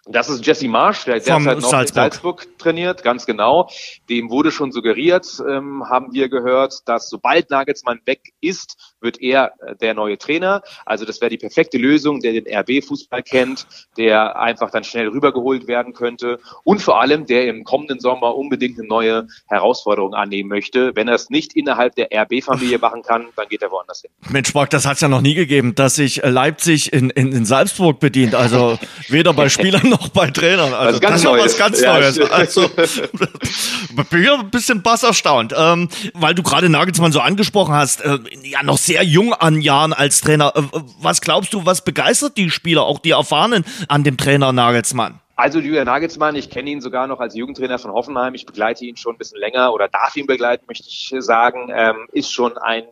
Das 0.05 0.27
ist 0.27 0.45
Jesse 0.45 0.67
Marsch, 0.67 1.05
der 1.05 1.15
derzeit 1.15 1.39
noch 1.39 1.62
Salzburg. 1.62 1.88
in 1.88 1.93
Salzburg 1.93 2.48
trainiert, 2.57 3.03
ganz 3.03 3.25
genau. 3.25 3.69
Dem 4.10 4.29
wurde 4.29 4.51
schon 4.51 4.74
suggeriert, 4.74 5.25
ähm, 5.50 5.86
haben 5.89 6.12
wir 6.12 6.27
gehört, 6.27 6.81
dass 6.86 7.07
sobald 7.07 7.50
Nagelsmann 7.50 8.01
weg 8.05 8.33
ist, 8.41 8.95
wird 9.00 9.22
er 9.22 9.53
äh, 9.65 9.77
der 9.77 9.93
neue 9.93 10.17
Trainer. 10.17 10.62
Also 10.86 11.05
das 11.05 11.22
wäre 11.22 11.29
die 11.29 11.38
perfekte 11.38 11.77
Lösung, 11.77 12.19
der 12.19 12.33
den 12.33 12.45
RB-Fußball 12.53 13.24
kennt, 13.24 13.65
der 13.98 14.38
einfach 14.38 14.72
dann 14.72 14.83
schnell 14.83 15.07
rübergeholt 15.07 15.67
werden 15.67 15.93
könnte 15.93 16.39
und 16.65 16.81
vor 16.81 17.00
allem, 17.00 17.25
der 17.25 17.48
im 17.48 17.63
kommenden 17.63 18.01
Sommer 18.01 18.36
unbedingt 18.36 18.77
eine 18.77 18.88
neue 18.88 19.27
Herausforderung 19.48 20.13
annehmen 20.13 20.50
möchte. 20.50 20.93
Wenn 20.95 21.07
er 21.07 21.15
es 21.15 21.29
nicht 21.29 21.55
innerhalb 21.55 21.95
der 21.95 22.10
RB-Familie 22.12 22.77
machen 22.81 23.03
kann, 23.03 23.27
dann 23.38 23.48
geht 23.48 23.62
er 23.62 23.72
woanders 23.72 24.01
hin. 24.01 24.12
Mensch, 24.29 24.53
Marc, 24.53 24.69
das 24.72 24.86
hat 24.86 24.95
es 24.95 25.01
ja 25.01 25.07
noch 25.07 25.22
nie 25.22 25.33
gegeben, 25.33 25.75
dass 25.75 25.95
sich 25.95 26.22
Leipzig 26.24 26.91
in, 26.91 27.10
in, 27.10 27.31
in 27.31 27.45
Salzburg 27.45 28.01
bedient. 28.01 28.36
Also 28.36 28.77
weder 29.07 29.31
bei 29.33 29.48
Spielern 29.53 29.92
noch 29.93 30.09
bei 30.09 30.29
Trainern. 30.29 30.73
Also, 30.73 31.00
das 31.00 31.15
ist, 31.15 31.25
das 31.25 31.35
ist 31.35 31.43
was 31.43 31.57
ganz 31.57 31.81
Neues. 31.81 32.17
Ja, 32.17 32.25
also, 32.25 32.67
bin 34.09 34.23
ja 34.23 34.39
ein 34.39 34.50
bisschen 34.50 34.81
bass 34.81 35.03
erstaunt. 35.03 35.53
Ähm, 35.55 35.89
weil 36.13 36.33
du 36.35 36.43
gerade 36.43 36.69
Nagelsmann 36.69 37.12
so 37.12 37.19
angesprochen 37.19 37.73
hast, 37.73 38.01
äh, 38.01 38.17
ja, 38.43 38.63
noch 38.63 38.77
sehr 38.77 39.03
jung 39.03 39.33
an 39.33 39.62
Jahren 39.62 39.93
als 39.93 40.21
Trainer. 40.21 40.53
Äh, 40.55 40.62
was 41.00 41.21
glaubst 41.21 41.53
du, 41.53 41.65
was 41.65 41.83
begeistert 41.83 42.38
die 42.38 42.50
Spieler, 42.50 42.83
auch 42.83 43.00
die 43.00 43.12
Erfahrenen 43.12 43.65
an 43.88 44.03
dem 44.03 44.17
Trainer 44.17 44.51
Nagelsmann? 44.51 45.19
Also 45.35 45.59
Julian 45.59 45.85
Nagelsmann, 45.85 46.35
ich 46.35 46.50
kenne 46.50 46.69
ihn 46.69 46.81
sogar 46.81 47.07
noch 47.07 47.19
als 47.19 47.35
Jugendtrainer 47.35 47.79
von 47.79 47.91
Hoffenheim. 47.91 48.35
Ich 48.35 48.45
begleite 48.45 48.85
ihn 48.85 48.97
schon 48.97 49.15
ein 49.15 49.17
bisschen 49.17 49.39
länger 49.39 49.73
oder 49.73 49.88
darf 49.88 50.15
ihn 50.15 50.27
begleiten, 50.27 50.65
möchte 50.67 50.88
ich 50.88 51.13
sagen. 51.19 51.71
Ähm, 51.73 52.07
ist 52.12 52.31
schon 52.31 52.57
ein 52.57 52.83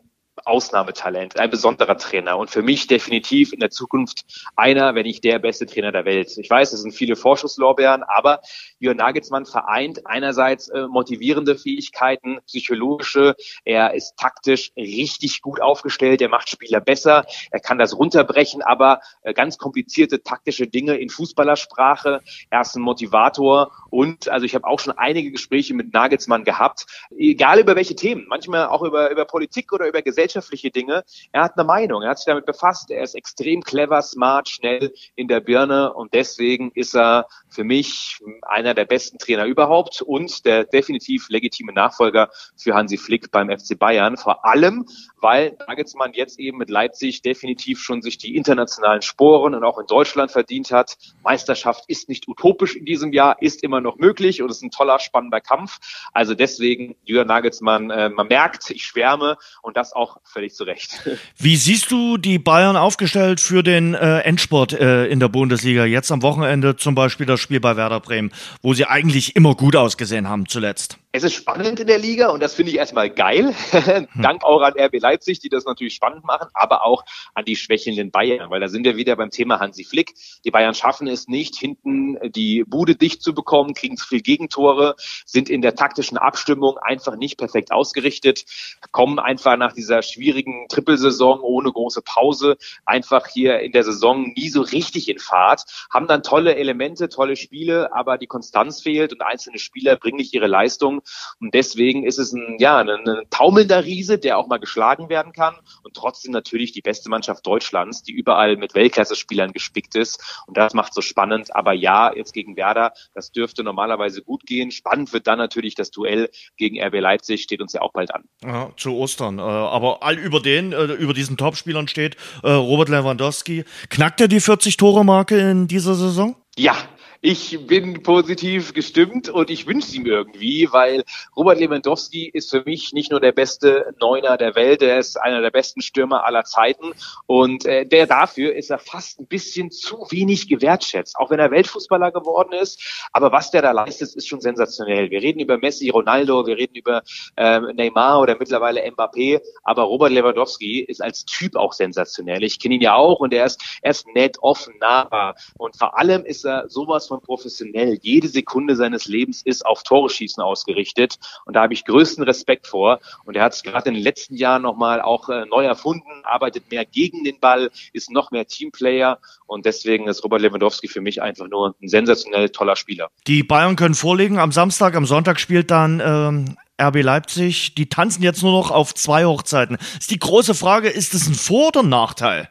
Ausnahmetalent, 0.46 1.40
ein 1.40 1.50
besonderer 1.50 1.98
Trainer 1.98 2.38
und 2.38 2.50
für 2.50 2.62
mich 2.62 2.88
definitiv 2.88 3.54
in 3.54 3.60
der 3.60 3.70
Zukunft 3.70 4.26
einer, 4.56 4.96
wenn 4.96 5.06
nicht 5.06 5.24
der 5.24 5.40
beste 5.40 5.66
Trainer 5.66 5.92
der 5.92 6.06
Welt. 6.06 6.38
Ich 6.38 6.50
weiß, 6.50 6.74
es 6.74 6.82
sind 6.82 6.94
viele 6.94 7.16
Vorschusslorbeeren, 7.16 8.04
aber 8.04 8.42
Jürgen 8.80 8.98
Nagelsmann 8.98 9.46
vereint 9.46 10.06
einerseits 10.06 10.70
äh, 10.70 10.88
motivierende 10.88 11.58
Fähigkeiten, 11.58 12.40
psychologische, 12.48 13.36
er 13.66 13.94
ist 13.94 14.16
taktisch 14.18 14.72
richtig 14.76 15.42
gut 15.42 15.62
aufgestellt, 15.62 16.22
er 16.22 16.30
macht 16.30 16.50
Spieler 16.50 16.82
besser, 16.82 17.26
er 17.52 17.60
kann 17.60 17.78
das 17.78 17.98
runterbrechen, 17.98 18.62
aber 18.62 19.02
äh, 19.24 19.34
ganz 19.34 19.58
komplizierte 19.58 20.24
taktische 20.24 20.68
Dinge 20.68 20.98
in 20.98 21.10
Fußballersprache, 21.10 22.22
er 22.50 22.62
ist 22.62 22.76
ein 22.76 22.82
Motivator 22.82 23.72
und 23.92 24.28
also 24.28 24.46
ich 24.46 24.56
habe 24.56 24.66
auch 24.66 24.80
schon 24.80 24.98
einige 24.98 25.32
Gespräche 25.32 25.76
mit 25.76 25.94
Nagelsmann 25.94 26.46
gehabt, 26.46 26.88
egal 27.16 27.60
über 27.60 27.76
welche 27.76 27.96
Themen, 27.96 28.26
manchmal 28.28 28.66
auch 28.66 28.82
über, 28.82 29.12
über 29.12 29.26
Politik 29.26 29.72
oder 29.72 29.88
über 29.88 30.02
Gesellschaft, 30.02 30.32
gesellschaftliche 30.32 30.72
Dinge. 30.72 31.04
Er 31.32 31.44
hat 31.44 31.58
eine 31.58 31.66
Meinung, 31.66 32.02
er 32.02 32.10
hat 32.10 32.20
sich 32.20 32.26
damit 32.26 32.46
befasst. 32.46 32.92
Er 32.92 33.04
ist 33.04 33.16
extrem 33.16 33.62
clever, 33.62 34.02
smart, 34.02 34.50
schnell 34.50 34.94
in 35.16 35.28
der 35.28 35.40
Birne 35.40 35.94
und 35.94 36.14
deswegen 36.14 36.72
ist 36.74 36.96
er 36.96 37.28
für 37.50 37.64
mich 37.64 38.20
einer 38.44 38.74
der 38.74 38.86
besten 38.86 39.18
Trainer 39.18 39.46
überhaupt 39.46 40.02
und 40.02 40.46
der 40.46 40.64
definitiv 40.64 41.30
legitime 41.30 41.74
Nachfolger 41.74 42.30
für 42.56 42.74
Hansi 42.74 42.98
Flick 42.98 43.32
beim 43.32 43.50
FC 43.50 43.78
Bayern. 43.78 44.18
Vor 44.18 44.46
allem, 44.46 44.86
weil 45.20 45.58
Nagelsmann 45.68 46.14
jetzt 46.14 46.40
eben 46.40 46.58
mit 46.58 46.70
Leipzig 46.70 47.22
definitiv 47.22 47.82
schon 47.82 48.02
sich 48.02 48.18
die 48.18 48.36
internationalen 48.36 49.02
Sporen 49.02 49.54
und 49.56 49.64
auch 49.64 49.78
in 49.80 49.88
Deutschland 49.88 50.32
verdient 50.32 50.72
hat. 50.72 50.98
Meisterschaft 51.24 51.86
ist 51.88 52.10
nicht 52.10 52.28
utopisch 52.28 52.76
in 52.76 52.86
diesem 52.86 53.12
Jahr, 53.12 53.42
ist 53.42 53.64
immer 53.64 53.81
noch 53.82 53.98
möglich 53.98 54.42
und 54.42 54.50
ist 54.50 54.62
ein 54.62 54.72
toller, 54.72 55.00
spannender 55.00 55.42
Kampf. 55.42 55.80
Also 56.14 56.34
deswegen, 56.34 56.96
Jürgen 57.04 57.28
Nagelsmann, 57.28 57.90
äh, 57.90 58.10
man 58.10 58.28
merkt, 58.28 58.70
ich 58.70 58.84
schwärme 58.84 59.38
und 59.62 59.78
das 59.78 59.94
auch 59.94 60.18
völlig 60.24 60.54
zu 60.54 60.64
Recht. 60.64 61.02
Wie 61.38 61.56
siehst 61.56 61.92
du 61.92 62.18
die 62.18 62.40
Bayern 62.40 62.78
aufgestellt 62.78 63.40
für 63.40 63.64
den 63.64 63.94
äh, 63.94 64.20
Endsport 64.20 64.74
äh, 64.74 65.08
in 65.08 65.20
der 65.20 65.30
Bundesliga? 65.30 65.86
Jetzt 65.86 66.12
am 66.12 66.22
Wochenende 66.22 66.76
zum 66.76 66.96
Beispiel 66.96 67.26
das 67.26 67.40
Spiel 67.40 67.60
bei 67.60 67.76
Werder 67.76 68.00
Bremen, 68.00 68.32
wo 68.62 68.74
sie 68.74 68.86
eigentlich 68.86 69.36
immer 69.36 69.56
gut 69.56 69.76
ausgesehen 69.76 70.30
haben 70.30 70.48
zuletzt. 70.48 71.01
Es 71.14 71.24
ist 71.24 71.34
spannend 71.34 71.78
in 71.78 71.88
der 71.88 72.00
Liga 72.00 72.30
und 72.30 72.42
das 72.42 72.54
finde 72.54 72.72
ich 72.72 72.78
erstmal 72.78 73.10
geil. 73.10 73.54
Hm. 73.82 74.08
Dank 74.22 74.44
auch 74.44 74.62
an 74.62 74.74
RB 74.78 75.00
Leipzig, 75.00 75.40
die 75.40 75.50
das 75.50 75.66
natürlich 75.66 75.96
spannend 75.96 76.24
machen, 76.24 76.48
aber 76.54 76.86
auch 76.86 77.04
an 77.34 77.46
die 77.46 77.56
schwächelnden 77.56 78.12
Bayern, 78.12 78.50
weil 78.50 78.60
da 78.60 78.68
sind 78.68 78.86
wir 78.86 78.96
wieder 78.96 79.16
beim 79.16 79.32
Thema 79.32 79.60
Hansi 79.60 79.84
Flick. 79.84 80.14
Die 80.46 80.52
Bayern 80.52 80.74
schaffen 80.74 81.08
es 81.08 81.28
nicht, 81.28 81.56
hinten 81.56 82.18
die 82.32 82.64
Bude 82.66 82.96
dicht 82.96 83.24
zu 83.24 83.34
bekommen, 83.34 83.74
kriegen 83.74 83.98
zu 83.98 84.08
viel 84.08 84.22
Gegentore, 84.22 84.96
sind 85.26 85.50
in 85.50 85.62
der 85.62 85.76
taktischen 85.76 86.18
Abstimmung 86.18 86.78
einfach 86.78 87.16
nicht 87.16 87.38
perfekt 87.38 87.72
ausgerichtet, 87.72 88.46
kommen 88.92 89.20
einfach 89.20 89.58
nach 89.58 89.74
dieser 89.74 90.04
schwierigen 90.04 90.68
Trippelsaison 90.70 91.40
ohne 91.40 91.72
große 91.72 92.02
Pause 92.02 92.58
einfach 92.86 93.28
hier 93.28 93.60
in 93.60 93.72
der 93.72 93.84
Saison 93.84 94.32
nie 94.36 94.50
so 94.50 94.62
richtig 94.62 95.10
in 95.10 95.20
Fahrt, 95.20 95.64
haben 95.92 96.08
dann 96.08 96.24
tolle 96.24 96.56
Elemente, 96.56 97.10
tolle 97.10 97.36
Spiele, 97.36 97.94
aber 97.94 98.18
die 98.18 98.28
Konstanz 98.28 98.82
fehlt 98.82 99.12
und 99.12 99.22
einzelne 99.22 99.60
Spieler 99.60 99.96
bringen 99.96 100.18
nicht 100.18 100.34
ihre 100.34 100.48
Leistung 100.48 101.01
und 101.40 101.54
deswegen 101.54 102.06
ist 102.06 102.20
es 102.20 102.34
ein, 102.34 102.58
ja, 102.60 102.78
ein, 102.78 102.90
ein 102.90 103.24
taumelnder 103.30 103.86
Riese, 103.86 104.18
der 104.18 104.38
auch 104.38 104.48
mal 104.48 104.58
geschlagen 104.58 105.10
werden 105.10 105.34
kann 105.34 105.56
und 105.84 105.96
trotzdem 105.96 106.32
natürlich 106.32 106.72
die 106.72 106.82
beste 106.82 107.10
Mannschaft 107.10 107.46
Deutschlands, 107.46 108.04
die 108.04 108.12
überall 108.12 108.58
mit 108.58 108.76
Weltklasse-Spielern 108.76 109.54
gespickt 109.54 109.96
ist 109.96 110.44
und 110.48 110.58
das 110.58 110.74
macht 110.74 110.94
so 110.94 111.02
spannend, 111.02 111.56
aber 111.56 111.74
ja, 111.74 112.14
jetzt 112.16 112.34
gegen 112.34 112.56
Werder, 112.56 112.94
das 113.14 113.32
dürfte 113.32 113.64
normalerweise 113.64 114.22
gut 114.22 114.46
gehen. 114.46 114.72
Spannend 114.72 115.14
wird 115.14 115.28
dann 115.28 115.38
natürlich 115.38 115.76
das 115.76 115.92
Duell 115.92 116.30
gegen 116.58 116.82
RB 116.82 117.00
Leipzig, 117.00 117.44
steht 117.44 117.62
uns 117.62 117.74
ja 117.74 117.82
auch 117.82 117.94
bald 117.94 118.14
an. 118.14 118.24
Ja, 118.44 118.72
zu 118.78 118.96
Ostern, 118.96 119.40
äh, 119.40 119.42
aber 119.42 120.04
all 120.04 120.18
über 120.18 120.40
den, 120.40 120.74
äh, 120.74 120.86
über 120.86 121.14
diesen 121.14 121.38
Topspielern 121.38 121.88
steht 121.88 122.16
äh, 122.44 122.52
Robert 122.52 122.90
Lewandowski. 122.90 123.66
Knackt 123.90 124.22
er 124.22 124.28
die 124.28 124.42
40-Tore-Marke 124.42 125.38
in 125.38 125.68
dieser 125.68 125.96
Saison? 125.96 126.36
Ja, 126.58 126.76
ich 127.24 127.68
bin 127.68 128.02
positiv 128.02 128.74
gestimmt 128.74 129.30
und 129.30 129.52
ich 129.52 129.68
wünsche 129.68 129.96
ihm 129.96 130.08
irgendwie, 130.08 130.68
weil 130.72 131.04
Robert 131.36 131.60
Lewandowski 131.60 132.28
ist 132.28 132.50
für 132.50 132.64
mich 132.64 132.94
nicht 132.94 133.12
nur 133.12 133.20
der 133.20 133.32
beste 133.32 133.94
Neuner 134.00 134.38
der 134.38 134.56
Welt, 134.56 134.82
er 134.82 134.98
ist 134.98 135.18
einer 135.18 135.42
der 135.42 135.52
besten 135.52 135.82
Stürmer 135.82 136.26
aller 136.26 136.46
Zeiten 136.46 136.94
und 137.28 137.66
äh, 137.66 137.86
der 137.86 138.08
dafür 138.08 138.56
ist 138.56 138.72
er 138.72 138.80
fast 138.80 139.20
ein 139.20 139.28
bisschen 139.28 139.70
zu 139.70 140.08
wenig 140.10 140.48
gewertschätzt, 140.48 141.16
auch 141.16 141.30
wenn 141.30 141.38
er 141.38 141.52
Weltfußballer 141.52 142.12
geworden 142.12 142.54
ist. 142.54 143.08
Aber 143.12 143.32
was 143.32 143.52
der 143.52 143.62
da 143.62 143.72
leistet, 143.72 144.16
ist 144.16 144.28
schon 144.28 144.42
sensationell. 144.42 145.12
Wir 145.12 145.22
reden 145.22 145.42
über 145.42 145.60
Messi, 145.60 145.90
Ronaldo, 145.90 146.48
wir 146.48 146.58
reden 146.58 146.76
über 146.76 147.04
ähm, 147.38 147.68
Neymar 147.76 148.20
oder 148.20 148.36
mittlerweile 148.40 148.82
Mbappé, 148.82 149.42
aber 149.64 149.84
Robert 149.84 150.12
Lewandowski 150.12 150.80
ist 150.80 151.04
als 151.04 151.26
Typ 151.26 151.56
auch 151.56 151.74
sensationell. 151.74 152.44
Ich 152.44 152.60
kenne 152.60 152.76
ihn 152.76 152.82
ja 152.82 152.96
auch 152.96 153.20
und 153.20 153.32
er 153.32 153.46
ist, 153.46 153.62
er 153.84 153.92
ist 153.92 154.08
nett, 154.16 154.38
offen, 154.42 154.74
nahbar 154.80 155.36
und 155.60 155.78
vor 155.78 156.00
allem 156.00 156.26
ist 156.26 156.46
er 156.46 156.68
sowas 156.68 157.11
von 157.12 157.22
professionell. 157.22 158.00
Jede 158.02 158.30
Sekunde 158.30 158.78
seines 158.78 159.06
Lebens 159.06 159.42
ist 159.42 159.66
auf 159.66 159.84
Tore 159.84 160.10
schießen 160.10 160.42
ausgerichtet. 160.42 161.20
Und 161.46 161.58
da 161.58 161.64
habe 161.64 161.74
ich 161.74 161.84
größten 161.84 162.24
Respekt 162.24 162.68
vor. 162.68 163.02
Und 163.26 163.36
er 163.36 163.44
hat 163.44 163.54
es 163.54 163.64
gerade 163.64 163.90
in 163.90 163.96
den 163.96 164.04
letzten 164.04 164.38
Jahren 164.38 164.62
nochmal 164.62 165.02
auch 165.02 165.28
äh, 165.28 165.46
neu 165.46 165.66
erfunden, 165.66 166.10
arbeitet 166.24 166.72
mehr 166.72 166.86
gegen 166.86 167.26
den 167.26 167.38
Ball, 167.42 167.70
ist 167.92 168.12
noch 168.12 168.32
mehr 168.32 168.48
Teamplayer. 168.48 169.20
Und 169.46 169.66
deswegen 169.66 170.08
ist 170.08 170.24
Robert 170.24 170.42
Lewandowski 170.42 170.88
für 170.88 171.02
mich 171.02 171.22
einfach 171.22 171.50
nur 171.50 171.76
ein 171.82 171.90
sensationell 171.90 172.50
toller 172.50 172.78
Spieler. 172.78 173.10
Die 173.28 173.44
Bayern 173.44 173.76
können 173.76 173.96
vorlegen. 173.96 174.40
Am 174.40 174.54
Samstag, 174.54 174.96
am 174.96 175.06
Sonntag 175.06 175.42
spielt 175.42 175.70
dann 175.70 176.02
ähm, 176.04 176.56
RB 176.82 177.04
Leipzig. 177.04 177.76
Die 177.76 177.90
tanzen 177.90 178.24
jetzt 178.24 178.42
nur 178.42 178.54
noch 178.54 178.72
auf 178.72 178.96
zwei 178.96 179.26
Hochzeiten. 179.26 179.78
Ist 180.00 180.12
die 180.12 180.20
große 180.20 180.54
Frage, 180.54 180.88
ist 180.88 181.14
es 181.14 181.28
ein 181.28 181.36
Vor- 181.36 181.68
oder 181.68 181.84
Nachteil? 181.84 182.50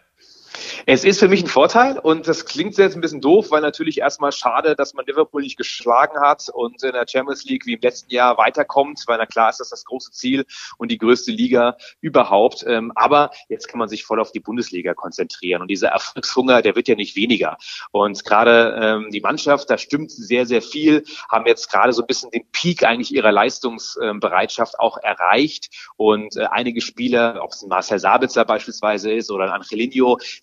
Es 0.86 1.04
ist 1.04 1.20
für 1.20 1.28
mich 1.28 1.42
ein 1.42 1.48
Vorteil 1.48 1.98
und 1.98 2.26
das 2.26 2.46
klingt 2.46 2.76
jetzt 2.78 2.94
ein 2.94 3.00
bisschen 3.00 3.20
doof, 3.20 3.50
weil 3.50 3.60
natürlich 3.60 3.98
erstmal 3.98 4.32
schade, 4.32 4.74
dass 4.76 4.94
man 4.94 5.06
Liverpool 5.06 5.42
nicht 5.42 5.56
geschlagen 5.56 6.20
hat 6.20 6.48
und 6.52 6.82
in 6.82 6.92
der 6.92 7.06
Champions 7.08 7.44
League 7.44 7.66
wie 7.66 7.74
im 7.74 7.80
letzten 7.80 8.12
Jahr 8.12 8.38
weiterkommt, 8.38 9.02
weil 9.06 9.18
na 9.18 9.26
klar 9.26 9.50
ist 9.50 9.60
das 9.60 9.70
das 9.70 9.84
große 9.84 10.12
Ziel 10.12 10.44
und 10.78 10.90
die 10.90 10.98
größte 10.98 11.30
Liga 11.30 11.76
überhaupt. 12.00 12.64
Ähm, 12.66 12.92
aber 12.94 13.30
jetzt 13.48 13.68
kann 13.68 13.78
man 13.78 13.88
sich 13.88 14.04
voll 14.04 14.20
auf 14.20 14.32
die 14.32 14.40
Bundesliga 14.40 14.94
konzentrieren 14.94 15.62
und 15.62 15.68
dieser 15.68 15.88
Erfolgshunger, 15.88 16.62
der 16.62 16.76
wird 16.76 16.88
ja 16.88 16.94
nicht 16.94 17.16
weniger. 17.16 17.56
Und 17.90 18.24
gerade 18.24 18.78
ähm, 18.80 19.10
die 19.10 19.20
Mannschaft, 19.20 19.70
da 19.70 19.78
stimmt 19.78 20.10
sehr, 20.10 20.46
sehr 20.46 20.62
viel, 20.62 21.04
haben 21.30 21.46
jetzt 21.46 21.70
gerade 21.70 21.92
so 21.92 22.02
ein 22.02 22.06
bisschen 22.06 22.30
den 22.30 22.44
Peak 22.52 22.84
eigentlich 22.84 23.14
ihrer 23.14 23.32
Leistungsbereitschaft 23.32 24.78
auch 24.78 24.98
erreicht 24.98 25.68
und 25.96 26.36
äh, 26.36 26.46
einige 26.50 26.80
Spieler, 26.80 27.40
ob 27.42 27.52
es 27.52 27.62
Marcel 27.66 27.98
Sabitzer 27.98 28.44
beispielsweise 28.44 29.12
ist 29.12 29.30
oder 29.30 29.44
ein 29.44 29.50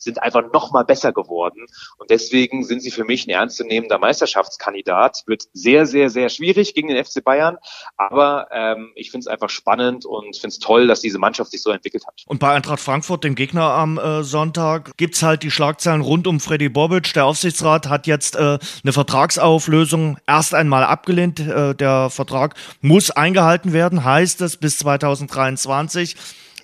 sind 0.07 0.23
einfach 0.23 0.43
noch 0.53 0.71
mal 0.71 0.83
besser 0.83 1.11
geworden. 1.11 1.67
Und 1.97 2.09
deswegen 2.09 2.63
sind 2.63 2.81
sie 2.81 2.91
für 2.91 3.03
mich 3.03 3.27
ein 3.27 3.29
ernstzunehmender 3.29 3.99
Meisterschaftskandidat. 3.99 5.23
Wird 5.27 5.43
sehr, 5.53 5.85
sehr, 5.85 6.09
sehr 6.09 6.29
schwierig 6.29 6.73
gegen 6.73 6.87
den 6.87 7.03
FC 7.03 7.23
Bayern. 7.23 7.57
Aber 7.97 8.47
ähm, 8.51 8.91
ich 8.95 9.11
finde 9.11 9.25
es 9.25 9.27
einfach 9.27 9.49
spannend 9.49 10.05
und 10.05 10.35
finde 10.37 10.53
es 10.53 10.59
toll, 10.59 10.87
dass 10.87 11.01
diese 11.01 11.19
Mannschaft 11.19 11.51
sich 11.51 11.61
so 11.61 11.71
entwickelt 11.71 12.07
hat. 12.07 12.23
Und 12.25 12.39
bei 12.39 12.53
Eintracht 12.53 12.79
Frankfurt, 12.79 13.23
dem 13.23 13.35
Gegner 13.35 13.63
am 13.63 13.97
äh, 13.97 14.23
Sonntag, 14.23 14.95
gibt's 14.97 15.21
halt 15.21 15.43
die 15.43 15.51
Schlagzeilen 15.51 16.01
rund 16.01 16.25
um 16.25 16.39
Freddy 16.39 16.69
Bobic. 16.69 17.13
Der 17.13 17.25
Aufsichtsrat 17.25 17.89
hat 17.89 18.07
jetzt 18.07 18.35
äh, 18.35 18.57
eine 18.83 18.93
Vertragsauflösung 18.93 20.17
erst 20.25 20.53
einmal 20.53 20.85
abgelehnt. 20.85 21.39
Äh, 21.39 21.75
der 21.75 22.09
Vertrag 22.09 22.55
muss 22.81 23.11
eingehalten 23.11 23.73
werden, 23.73 24.05
heißt 24.05 24.41
es, 24.41 24.55
bis 24.57 24.77
2023. 24.77 26.15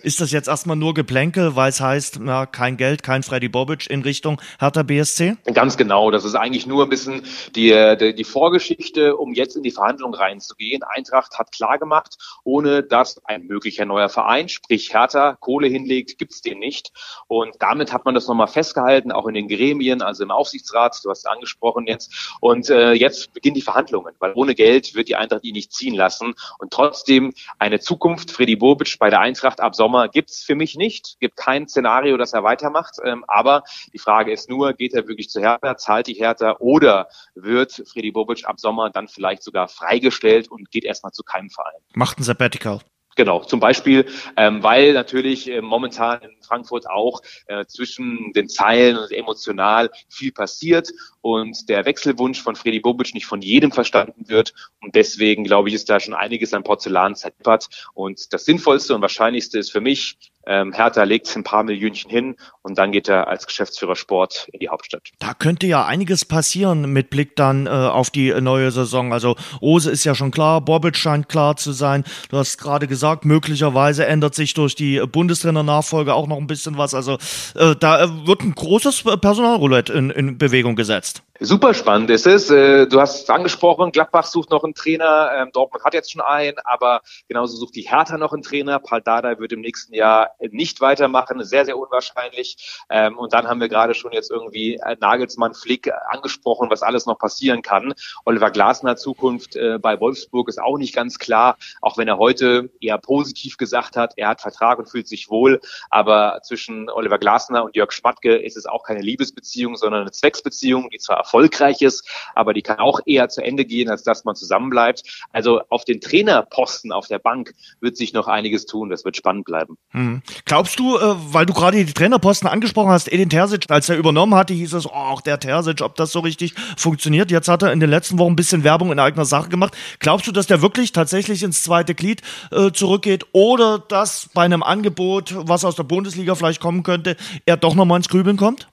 Ist 0.03 0.19
das 0.19 0.31
jetzt 0.31 0.49
erstmal 0.49 0.75
nur 0.75 0.93
Geplänkel, 0.93 1.55
weil 1.55 1.69
es 1.69 1.79
heißt, 1.79 2.19
ja, 2.25 2.45
kein 2.45 2.75
Geld, 2.75 3.03
kein 3.03 3.23
Freddy 3.23 3.47
Bobic 3.47 3.89
in 3.89 4.01
Richtung 4.01 4.41
Hertha 4.59 4.83
BSC? 4.83 5.37
Ganz 5.53 5.77
genau. 5.77 6.11
Das 6.11 6.25
ist 6.25 6.35
eigentlich 6.35 6.67
nur 6.67 6.83
ein 6.83 6.89
bisschen 6.89 7.21
die, 7.55 7.95
die, 7.97 8.13
die 8.13 8.23
Vorgeschichte, 8.25 9.15
um 9.15 9.33
jetzt 9.33 9.55
in 9.55 9.63
die 9.63 9.71
Verhandlungen 9.71 10.13
reinzugehen. 10.13 10.83
Eintracht 10.83 11.39
hat 11.39 11.53
klargemacht, 11.53 12.17
ohne 12.43 12.83
dass 12.83 13.23
ein 13.23 13.47
möglicher 13.47 13.85
neuer 13.85 14.09
Verein, 14.09 14.49
sprich 14.49 14.93
Hertha, 14.93 15.37
Kohle 15.39 15.69
hinlegt, 15.69 16.17
gibt's 16.17 16.41
den 16.41 16.59
nicht. 16.59 16.91
Und 17.27 17.55
damit 17.59 17.93
hat 17.93 18.03
man 18.03 18.13
das 18.13 18.27
nochmal 18.27 18.47
festgehalten, 18.47 19.13
auch 19.13 19.27
in 19.27 19.35
den 19.35 19.47
Gremien, 19.47 20.01
also 20.01 20.23
im 20.23 20.31
Aufsichtsrat, 20.31 20.99
du 21.05 21.11
hast 21.11 21.19
es 21.19 21.25
angesprochen 21.25 21.87
jetzt. 21.87 22.35
Und 22.41 22.69
äh, 22.69 22.91
jetzt 22.91 23.33
beginnen 23.33 23.55
die 23.55 23.61
Verhandlungen, 23.61 24.13
weil 24.19 24.33
ohne 24.35 24.53
Geld 24.53 24.95
wird 24.95 25.07
die 25.07 25.15
Eintracht 25.15 25.45
ihn 25.45 25.53
nicht 25.53 25.71
ziehen 25.71 25.95
lassen. 25.95 26.33
Und 26.59 26.73
trotzdem 26.73 27.33
eine 27.57 27.79
Zukunft 27.79 28.31
Freddy 28.31 28.57
Bobic 28.57 28.99
bei 28.99 29.09
der 29.09 29.21
Eintracht 29.21 29.61
ab 29.61 29.75
Sommer 29.75 29.92
Sommer 29.93 30.07
gibt's 30.09 30.43
für 30.43 30.55
mich 30.55 30.75
nicht. 30.75 31.17
Gibt 31.19 31.37
kein 31.37 31.67
Szenario, 31.67 32.17
dass 32.17 32.33
er 32.33 32.43
weitermacht. 32.43 32.95
Ähm, 33.05 33.23
aber 33.27 33.63
die 33.93 33.99
Frage 33.99 34.31
ist 34.31 34.49
nur, 34.49 34.73
geht 34.73 34.95
er 34.95 35.07
wirklich 35.07 35.29
zu 35.29 35.39
Hertha, 35.39 35.77
zahlt 35.77 36.07
die 36.07 36.15
Hertha 36.15 36.55
oder 36.59 37.07
wird 37.35 37.83
Freddy 37.91 38.11
Bobic 38.11 38.45
ab 38.45 38.59
Sommer 38.59 38.89
dann 38.89 39.07
vielleicht 39.07 39.43
sogar 39.43 39.67
freigestellt 39.67 40.49
und 40.49 40.71
geht 40.71 40.83
erstmal 40.83 41.11
zu 41.11 41.21
keinem 41.21 41.51
Verein? 41.51 41.79
Macht 41.93 42.19
ein 42.19 42.23
Sabbatical. 42.23 42.79
Genau, 43.15 43.43
zum 43.43 43.59
Beispiel, 43.59 44.05
ähm, 44.37 44.63
weil 44.63 44.93
natürlich 44.93 45.49
äh, 45.49 45.61
momentan 45.61 46.21
in 46.21 46.31
Frankfurt 46.41 46.89
auch 46.89 47.21
äh, 47.47 47.65
zwischen 47.65 48.33
den 48.33 48.49
Zeilen 48.49 48.97
und 48.97 49.11
emotional 49.11 49.91
viel 50.09 50.31
passiert 50.31 50.91
und 51.21 51.69
der 51.69 51.85
Wechselwunsch 51.85 52.41
von 52.41 52.55
Freddy 52.55 52.79
Bobic 52.79 53.13
nicht 53.13 53.25
von 53.25 53.41
jedem 53.41 53.71
verstanden 53.71 54.27
wird. 54.29 54.53
Und 54.81 54.95
deswegen, 54.95 55.43
glaube 55.43 55.69
ich, 55.69 55.75
ist 55.75 55.89
da 55.89 55.99
schon 55.99 56.13
einiges 56.13 56.53
an 56.53 56.63
Porzellan 56.63 57.15
zertippert. 57.15 57.67
Und 57.93 58.33
das 58.33 58.45
Sinnvollste 58.45 58.95
und 58.95 59.01
Wahrscheinlichste 59.01 59.59
ist 59.59 59.71
für 59.71 59.81
mich, 59.81 60.17
ähm, 60.45 60.73
Hertha 60.73 61.03
legt 61.03 61.33
ein 61.35 61.43
paar 61.43 61.63
Millionchen 61.63 62.09
hin 62.09 62.35
und 62.61 62.77
dann 62.77 62.91
geht 62.91 63.07
er 63.07 63.27
als 63.27 63.47
Geschäftsführer 63.47 63.95
Sport 63.95 64.47
in 64.51 64.59
die 64.59 64.69
Hauptstadt. 64.69 65.09
Da 65.19 65.33
könnte 65.33 65.67
ja 65.67 65.85
einiges 65.85 66.25
passieren 66.25 66.91
mit 66.91 67.09
Blick 67.09 67.35
dann 67.35 67.67
äh, 67.67 67.69
auf 67.69 68.09
die 68.09 68.33
neue 68.41 68.71
Saison. 68.71 69.13
Also 69.13 69.35
Ose 69.61 69.91
ist 69.91 70.03
ja 70.03 70.15
schon 70.15 70.31
klar, 70.31 70.61
Bobic 70.61 70.97
scheint 70.97 71.29
klar 71.29 71.55
zu 71.55 71.71
sein. 71.71 72.03
Du 72.29 72.37
hast 72.37 72.57
gerade 72.57 72.87
gesagt, 72.87 73.25
möglicherweise 73.25 74.05
ändert 74.05 74.35
sich 74.35 74.53
durch 74.53 74.75
die 74.75 74.99
Bundestrainer-Nachfolge 74.99 76.13
auch 76.13 76.27
noch 76.27 76.37
ein 76.37 76.47
bisschen 76.47 76.77
was. 76.77 76.93
Also 76.93 77.17
äh, 77.55 77.75
da 77.79 78.03
äh, 78.03 78.27
wird 78.27 78.41
ein 78.41 78.55
großes 78.55 79.03
Personalroulette 79.21 79.93
in, 79.93 80.09
in 80.09 80.37
Bewegung 80.37 80.75
gesetzt. 80.75 81.23
Super 81.45 81.73
spannend 81.73 82.09
ist 82.09 82.25
es. 82.25 82.49
Äh, 82.49 82.87
du 82.87 83.01
hast 83.01 83.23
es 83.23 83.29
angesprochen, 83.29 83.91
Gladbach 83.91 84.25
sucht 84.25 84.49
noch 84.49 84.63
einen 84.63 84.75
Trainer, 84.75 85.29
ähm, 85.35 85.49
Dortmund 85.51 85.83
hat 85.83 85.93
jetzt 85.93 86.09
schon 86.09 86.21
einen, 86.21 86.55
aber 86.63 87.01
genauso 87.27 87.57
sucht 87.57 87.75
die 87.75 87.81
Hertha 87.81 88.17
noch 88.17 88.31
einen 88.31 88.43
Trainer. 88.43 88.79
Paul 88.79 89.01
Dardai 89.01 89.37
wird 89.39 89.51
im 89.51 89.59
nächsten 89.59 89.93
Jahr 89.93 90.29
nicht 90.39 90.79
weitermachen, 90.79 91.43
sehr, 91.43 91.65
sehr 91.65 91.77
unwahrscheinlich. 91.77 92.79
Ähm, 92.89 93.17
und 93.17 93.33
dann 93.33 93.49
haben 93.49 93.59
wir 93.59 93.67
gerade 93.67 93.93
schon 93.93 94.13
jetzt 94.13 94.31
irgendwie 94.31 94.75
äh, 94.75 94.95
Nagelsmann, 95.01 95.53
Flick 95.53 95.91
angesprochen, 96.07 96.69
was 96.69 96.81
alles 96.81 97.07
noch 97.07 97.17
passieren 97.17 97.61
kann. 97.61 97.93
Oliver 98.23 98.49
Glasner 98.49 98.95
Zukunft 98.95 99.57
äh, 99.57 99.79
bei 99.79 99.99
Wolfsburg 99.99 100.47
ist 100.47 100.61
auch 100.61 100.77
nicht 100.77 100.95
ganz 100.95 101.19
klar, 101.19 101.57
auch 101.81 101.97
wenn 101.97 102.07
er 102.07 102.19
heute 102.19 102.69
eher 102.79 102.99
positiv 102.99 103.57
gesagt 103.57 103.97
hat, 103.97 104.13
er 104.15 104.29
hat 104.29 104.39
Vertrag 104.39 104.79
und 104.79 104.89
fühlt 104.89 105.09
sich 105.09 105.29
wohl. 105.29 105.59
Aber 105.89 106.39
zwischen 106.43 106.89
Oliver 106.89 107.19
Glasner 107.19 107.65
und 107.65 107.75
Jörg 107.75 107.91
Schmatke 107.91 108.37
ist 108.37 108.55
es 108.55 108.65
auch 108.65 108.83
keine 108.83 109.01
Liebesbeziehung, 109.01 109.75
sondern 109.75 110.03
eine 110.03 110.11
Zwecksbeziehung, 110.11 110.89
die 110.89 110.99
zwar 110.99 111.17
erfolgreich 111.33 111.81
ist, 111.81 112.07
aber 112.35 112.53
die 112.53 112.61
kann 112.61 112.79
auch 112.79 112.99
eher 113.05 113.29
zu 113.29 113.43
Ende 113.43 113.65
gehen, 113.65 113.89
als 113.89 114.03
dass 114.03 114.23
man 114.23 114.35
zusammenbleibt. 114.35 115.03
Also 115.31 115.61
auf 115.69 115.83
den 115.83 115.99
Trainerposten 115.99 116.91
auf 116.91 117.07
der 117.07 117.19
Bank 117.19 117.53
wird 117.81 117.97
sich 117.97 118.13
noch 118.13 118.27
einiges 118.27 118.65
tun. 118.65 118.89
Das 118.89 119.03
wird 119.03 119.17
spannend 119.17 119.45
bleiben. 119.45 119.77
Hm. 119.89 120.21
Glaubst 120.45 120.79
du, 120.79 120.97
äh, 120.97 121.15
weil 121.33 121.45
du 121.45 121.53
gerade 121.53 121.83
die 121.83 121.93
Trainerposten 121.93 122.47
angesprochen 122.47 122.91
hast, 122.91 123.11
Edin 123.11 123.29
Terzic, 123.29 123.65
als 123.69 123.89
er 123.89 123.97
übernommen 123.97 124.35
hatte, 124.35 124.53
hieß 124.53 124.73
es, 124.73 124.85
oh, 124.85 125.19
der 125.25 125.39
Terzic, 125.39 125.81
ob 125.81 125.95
das 125.95 126.11
so 126.11 126.19
richtig 126.19 126.53
funktioniert. 126.77 127.31
Jetzt 127.31 127.47
hat 127.47 127.63
er 127.63 127.71
in 127.71 127.79
den 127.79 127.89
letzten 127.89 128.19
Wochen 128.19 128.33
ein 128.33 128.35
bisschen 128.35 128.63
Werbung 128.63 128.91
in 128.91 128.99
eigener 128.99 129.25
Sache 129.25 129.49
gemacht. 129.49 129.75
Glaubst 129.99 130.27
du, 130.27 130.31
dass 130.31 130.47
der 130.47 130.61
wirklich 130.61 130.91
tatsächlich 130.91 131.41
ins 131.43 131.63
zweite 131.63 131.95
Glied 131.95 132.21
äh, 132.51 132.71
zurückgeht 132.71 133.25
oder 133.31 133.79
dass 133.79 134.29
bei 134.33 134.43
einem 134.43 134.63
Angebot, 134.63 135.33
was 135.35 135.65
aus 135.65 135.75
der 135.75 135.83
Bundesliga 135.83 136.35
vielleicht 136.35 136.61
kommen 136.61 136.83
könnte, 136.83 137.15
er 137.45 137.57
doch 137.57 137.75
nochmal 137.75 137.97
ins 137.97 138.09
Grübeln 138.09 138.37
kommt? 138.37 138.67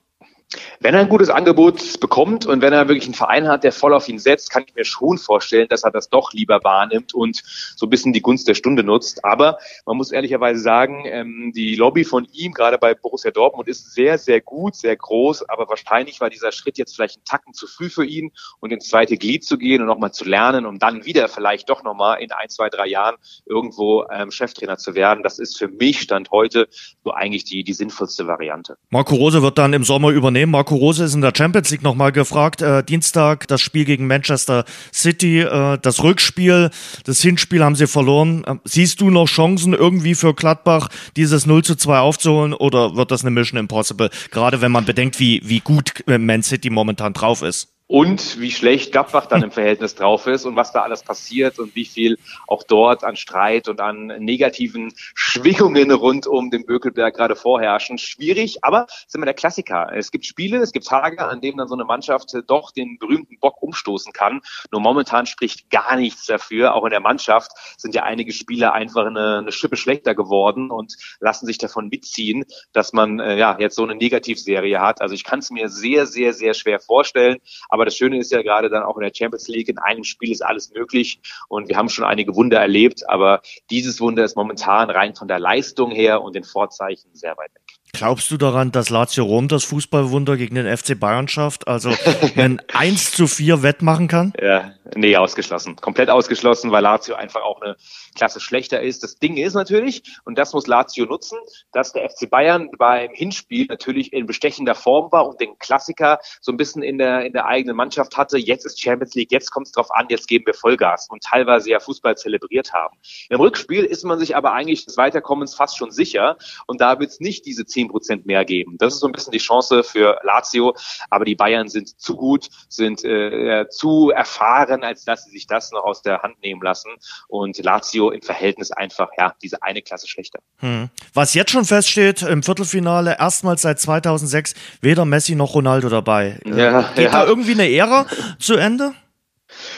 Wenn 0.81 0.95
er 0.95 1.01
ein 1.01 1.09
gutes 1.09 1.31
Angebot 1.31 2.01
bekommt 2.01 2.47
und 2.47 2.61
wenn 2.61 2.73
er 2.73 2.89
wirklich 2.89 3.05
einen 3.05 3.15
Verein 3.15 3.47
hat, 3.47 3.63
der 3.63 3.73
voll 3.73 3.95
auf 3.95 4.09
ihn 4.09 4.19
setzt, 4.19 4.51
kann 4.51 4.65
ich 4.67 4.75
mir 4.75 4.85
schon 4.85 5.19
vorstellen, 5.19 5.69
dass 5.69 5.85
er 5.85 5.93
das 5.93 6.09
doch 6.09 6.33
lieber 6.33 6.65
wahrnimmt 6.65 7.15
und 7.15 7.43
so 7.77 7.87
ein 7.87 7.91
bisschen 7.91 8.13
die 8.13 8.21
Gunst 8.21 8.49
der 8.49 8.55
Stunde 8.55 8.83
nutzt. 8.83 9.25
Aber 9.25 9.59
man 9.87 9.97
muss 9.97 10.11
ehrlicherweise 10.11 10.61
sagen, 10.61 11.05
ähm, 11.07 11.53
die 11.55 11.77
Lobby 11.77 12.05
von 12.05 12.27
ihm, 12.33 12.53
gerade 12.53 12.79
bei 12.79 12.95
Borussia 12.95 13.31
Dortmund, 13.31 13.69
ist 13.69 13.93
sehr, 13.95 14.19
sehr 14.19 14.41
gut, 14.41 14.75
sehr 14.75 14.97
groß. 14.97 15.49
Aber 15.49 15.69
wahrscheinlich 15.69 16.21
war 16.21 16.31
dieser 16.31 16.51
Schritt 16.51 16.79
jetzt 16.79 16.97
vielleicht 16.97 17.19
ein 17.19 17.25
Tacken 17.25 17.55
zu 17.55 17.69
früh 17.69 17.89
für 17.89 18.05
ihn 18.05 18.33
und 18.59 18.73
ins 18.73 18.89
zweite 18.89 19.17
Glied 19.17 19.45
zu 19.45 19.57
gehen 19.57 19.81
und 19.81 19.87
nochmal 19.87 20.13
zu 20.13 20.25
lernen, 20.25 20.67
um 20.67 20.79
dann 20.79 21.05
wieder 21.05 21.29
vielleicht 21.29 21.71
doch 21.71 21.85
nochmal 21.85 22.21
in 22.21 22.33
ein, 22.33 22.49
zwei, 22.49 22.69
drei 22.69 22.87
Jahren 22.87 23.17
irgendwo 23.47 24.05
ähm, 24.11 24.31
Cheftrainer 24.33 24.79
zu 24.79 24.95
werden. 24.95 25.23
Das 25.23 25.39
ist 25.39 25.59
für 25.59 25.69
mich 25.69 26.01
Stand 26.01 26.31
heute 26.33 26.69
so 27.05 27.13
eigentlich 27.13 27.45
die, 27.45 27.63
die 27.63 27.73
sinnvollste 27.73 28.27
Variante. 28.27 28.77
Marco 28.89 29.15
Rose 29.15 29.43
wird 29.43 29.59
dann 29.59 29.73
im 29.73 29.85
Sommer 29.85 30.11
übernehmen 30.11 30.40
nehmen. 30.41 30.53
Marco 30.53 30.75
Rose 30.75 31.05
ist 31.05 31.15
in 31.15 31.21
der 31.21 31.33
Champions 31.37 31.71
League 31.71 31.83
nochmal 31.83 32.13
gefragt. 32.13 32.63
Äh, 32.63 32.83
Dienstag 32.83 33.47
das 33.49 33.61
Spiel 33.61 33.85
gegen 33.85 34.07
Manchester 34.07 34.65
City, 34.93 35.41
äh, 35.41 35.79
das 35.81 36.03
Rückspiel, 36.03 36.71
das 37.05 37.21
Hinspiel 37.21 37.63
haben 37.63 37.77
sie 37.77 37.87
verloren. 37.87 38.45
Äh, 38.45 38.57
siehst 38.65 39.01
du 39.01 39.11
noch 39.11 39.27
Chancen 39.27 39.75
irgendwie 39.75 40.15
für 40.15 40.35
Gladbach, 40.35 40.89
dieses 41.17 41.47
0 41.47 41.63
zu 41.65 41.77
2 41.77 41.99
aufzuholen 41.99 42.55
oder 42.55 42.97
wird 42.97 43.11
das 43.11 43.23
eine 43.23 43.31
Mission 43.31 43.59
Impossible? 43.59 44.11
Gerade 44.31 44.61
wenn 44.61 44.73
man 44.73 44.85
bedenkt, 44.85 45.21
wie, 45.21 45.43
wie 45.45 45.61
gut 45.61 45.93
Man 46.07 46.43
City 46.43 46.71
momentan 46.71 47.13
drauf 47.13 47.43
ist 47.43 47.69
und 47.91 48.39
wie 48.39 48.53
schlecht 48.53 48.93
Gladbach 48.93 49.27
dann 49.27 49.43
im 49.43 49.51
Verhältnis 49.51 49.97
drauf 49.97 50.29
ist 50.29 50.45
und 50.45 50.55
was 50.55 50.71
da 50.71 50.83
alles 50.83 51.03
passiert 51.03 51.59
und 51.59 51.75
wie 51.75 51.85
viel 51.85 52.19
auch 52.47 52.63
dort 52.63 53.03
an 53.03 53.17
Streit 53.17 53.67
und 53.67 53.81
an 53.81 54.07
negativen 54.07 54.93
Schwingungen 54.95 55.91
rund 55.91 56.29
um 56.29 56.53
den 56.53 56.65
Bökelberg 56.65 57.17
gerade 57.17 57.35
vorherrschen. 57.35 57.99
Schwierig, 57.99 58.63
aber 58.63 58.87
ist 58.89 59.17
immer 59.17 59.25
der 59.25 59.35
Klassiker. 59.35 59.91
Es 59.93 60.13
gibt 60.13 60.25
Spiele, 60.25 60.59
es 60.59 60.71
gibt 60.71 60.87
Tage, 60.87 61.27
an 61.27 61.41
denen 61.41 61.59
dann 61.59 61.67
so 61.67 61.75
eine 61.75 61.85
Mannschaft 61.85 62.33
doch 62.47 62.71
den 62.71 62.97
berühmten 63.01 63.41
Bock 63.41 63.61
umstoßen 63.61 64.13
kann. 64.13 64.41
Nur 64.71 64.81
momentan 64.81 65.27
spricht 65.27 65.69
gar 65.69 65.97
nichts 65.97 66.27
dafür. 66.27 66.77
Auch 66.77 66.85
in 66.85 66.91
der 66.91 67.01
Mannschaft 67.01 67.51
sind 67.77 67.97
ja 67.97 68.05
einige 68.05 68.33
Spieler 68.33 68.73
einfach 68.73 69.07
eine, 69.07 69.39
eine 69.39 69.51
Schippe 69.51 69.77
schlechter 69.77 70.15
geworden 70.15 70.71
und 70.71 70.95
lassen 71.19 71.45
sich 71.45 71.59
davon 71.59 71.89
mitziehen, 71.89 72.45
dass 72.73 72.93
man 72.93 73.19
äh, 73.19 73.37
ja 73.37 73.57
jetzt 73.59 73.75
so 73.75 73.83
eine 73.83 73.97
Negativserie 73.97 74.81
hat. 74.81 75.01
Also 75.01 75.17
ich 75.17 75.25
kann 75.25 75.41
es 75.41 75.51
mir 75.51 75.69
sehr, 75.69 76.07
sehr, 76.07 76.33
sehr 76.33 76.55
schwer 76.55 76.79
vorstellen. 76.79 77.39
Aber 77.69 77.80
aber 77.81 77.87
das 77.87 77.97
Schöne 77.97 78.19
ist 78.19 78.31
ja 78.31 78.43
gerade 78.43 78.69
dann 78.69 78.83
auch 78.83 78.99
in 78.99 79.03
der 79.05 79.13
Champions 79.15 79.49
League, 79.49 79.71
in 79.71 79.79
einem 79.79 80.05
Spiel 80.05 80.31
ist 80.31 80.43
alles 80.43 80.71
möglich 80.75 81.19
und 81.49 81.71
wir 81.71 81.79
haben 81.79 81.89
schon 81.89 82.05
einige 82.05 82.37
Wunder 82.37 82.61
erlebt, 82.61 83.09
aber 83.09 83.41
dieses 83.71 84.03
Wunder 84.03 84.23
ist 84.23 84.37
momentan 84.37 84.91
rein 84.91 85.15
von 85.15 85.29
der 85.29 85.39
Leistung 85.39 85.91
her 85.91 86.21
und 86.21 86.35
den 86.35 86.45
Vorzeichen 86.45 87.09
sehr 87.15 87.39
weit 87.39 87.55
weg. 87.55 87.70
Glaubst 88.01 88.31
du 88.31 88.39
daran, 88.39 88.73
dass 88.73 88.89
Lazio 88.89 89.25
Rom 89.25 89.47
das 89.49 89.63
Fußballwunder 89.65 90.39
gegen 90.39 90.55
den 90.55 90.75
FC 90.75 90.99
Bayern 90.99 91.29
schafft? 91.29 91.69
Also 91.69 91.91
wenn 92.35 92.59
1 92.73 93.13
zu 93.13 93.27
4 93.27 93.63
wettmachen 93.63 94.09
kann? 94.09 94.33
Ja, 94.41 94.73
nee, 94.95 95.19
ausgeschlossen. 95.19 95.77
Komplett 95.77 96.09
ausgeschlossen, 96.09 96.73
weil 96.73 96.83
Lazio 96.83 97.15
einfach 97.15 97.43
auch 97.43 97.61
eine 97.61 97.77
Klasse 98.15 98.41
schlechter 98.41 98.81
ist. 98.81 99.03
Das 99.03 99.17
Ding 99.17 99.37
ist 99.37 99.53
natürlich, 99.53 100.03
und 100.25 100.39
das 100.39 100.55
muss 100.55 100.67
Lazio 100.67 101.05
nutzen, 101.05 101.39
dass 101.73 101.93
der 101.93 102.09
FC 102.09 102.31
Bayern 102.31 102.71
beim 102.79 103.11
Hinspiel 103.13 103.67
natürlich 103.67 104.15
in 104.15 104.25
bestechender 104.25 104.75
Form 104.75 105.13
war 105.13 105.29
und 105.29 105.39
den 105.39 105.59
Klassiker 105.59 106.21
so 106.41 106.53
ein 106.53 106.57
bisschen 106.57 106.83
in 106.83 106.97
der, 106.97 107.27
in 107.27 107.35
der 107.35 107.45
eigenen 107.45 107.77
Mannschaft 107.77 108.17
hatte. 108.17 108.39
Jetzt 108.39 108.65
ist 108.65 108.81
Champions 108.81 109.15
League, 109.15 109.31
jetzt 109.31 109.51
kommt 109.51 109.67
es 109.67 109.73
drauf 109.73 109.91
an, 109.91 110.07
jetzt 110.09 110.27
geben 110.27 110.47
wir 110.47 110.55
Vollgas 110.55 111.07
und 111.11 111.23
teilweise 111.23 111.69
ja 111.69 111.81
Fußball 111.81 112.17
zelebriert 112.17 112.73
haben. 112.73 112.97
Im 113.29 113.41
Rückspiel 113.41 113.85
ist 113.85 114.05
man 114.05 114.19
sich 114.19 114.37
aber 114.37 114.55
eigentlich 114.55 114.87
des 114.87 114.97
Weiterkommens 114.97 115.55
fast 115.55 115.77
schon 115.77 115.91
sicher 115.91 116.39
und 116.67 116.81
da 116.81 116.99
wird 116.99 117.11
es 117.11 117.21
nicht 117.21 117.45
diese 117.45 117.67
10 117.67 117.90
Prozent 117.91 118.27
mehr 118.27 118.45
geben. 118.45 118.77
Das 118.79 118.95
ist 118.95 119.01
so 119.01 119.07
ein 119.07 119.13
bisschen 119.13 119.33
die 119.33 119.39
Chance 119.39 119.83
für 119.83 120.19
Lazio, 120.23 120.75
aber 121.11 121.25
die 121.25 121.35
Bayern 121.35 121.69
sind 121.69 122.01
zu 122.01 122.17
gut, 122.17 122.49
sind 122.69 123.05
äh, 123.05 123.67
zu 123.69 124.11
erfahren 124.11 124.85
als 124.85 125.05
dass 125.05 125.25
sie 125.25 125.31
sich 125.31 125.47
das 125.47 125.71
noch 125.73 125.85
aus 125.85 126.03
der 126.03 126.23
Hand 126.23 126.41
nehmen 126.43 126.63
lassen. 126.63 126.91
Und 127.29 127.59
Lazio 127.59 128.11
im 128.11 128.23
Verhältnis 128.23 128.71
einfach, 128.71 129.09
ja, 129.19 129.35
diese 129.43 129.63
eine 129.63 129.83
Klasse 129.83 130.09
schlechter. 130.09 130.41
Hm. 130.59 130.89
Was 131.15 131.35
jetzt 131.35 131.51
schon 131.51 131.65
feststeht, 131.65 132.23
im 132.23 132.43
Viertelfinale 132.43 133.17
erstmals 133.19 133.63
seit 133.63 133.81
2006 133.81 134.55
weder 134.81 135.05
Messi 135.05 135.35
noch 135.35 135.55
Ronaldo 135.55 135.89
dabei. 135.89 136.39
Ja, 136.45 136.91
Geht 136.95 137.07
ja. 137.07 137.11
da 137.11 137.27
irgendwie 137.27 137.53
eine 137.53 137.71
Ära 137.71 138.07
zu 138.39 138.55
Ende? 138.55 138.93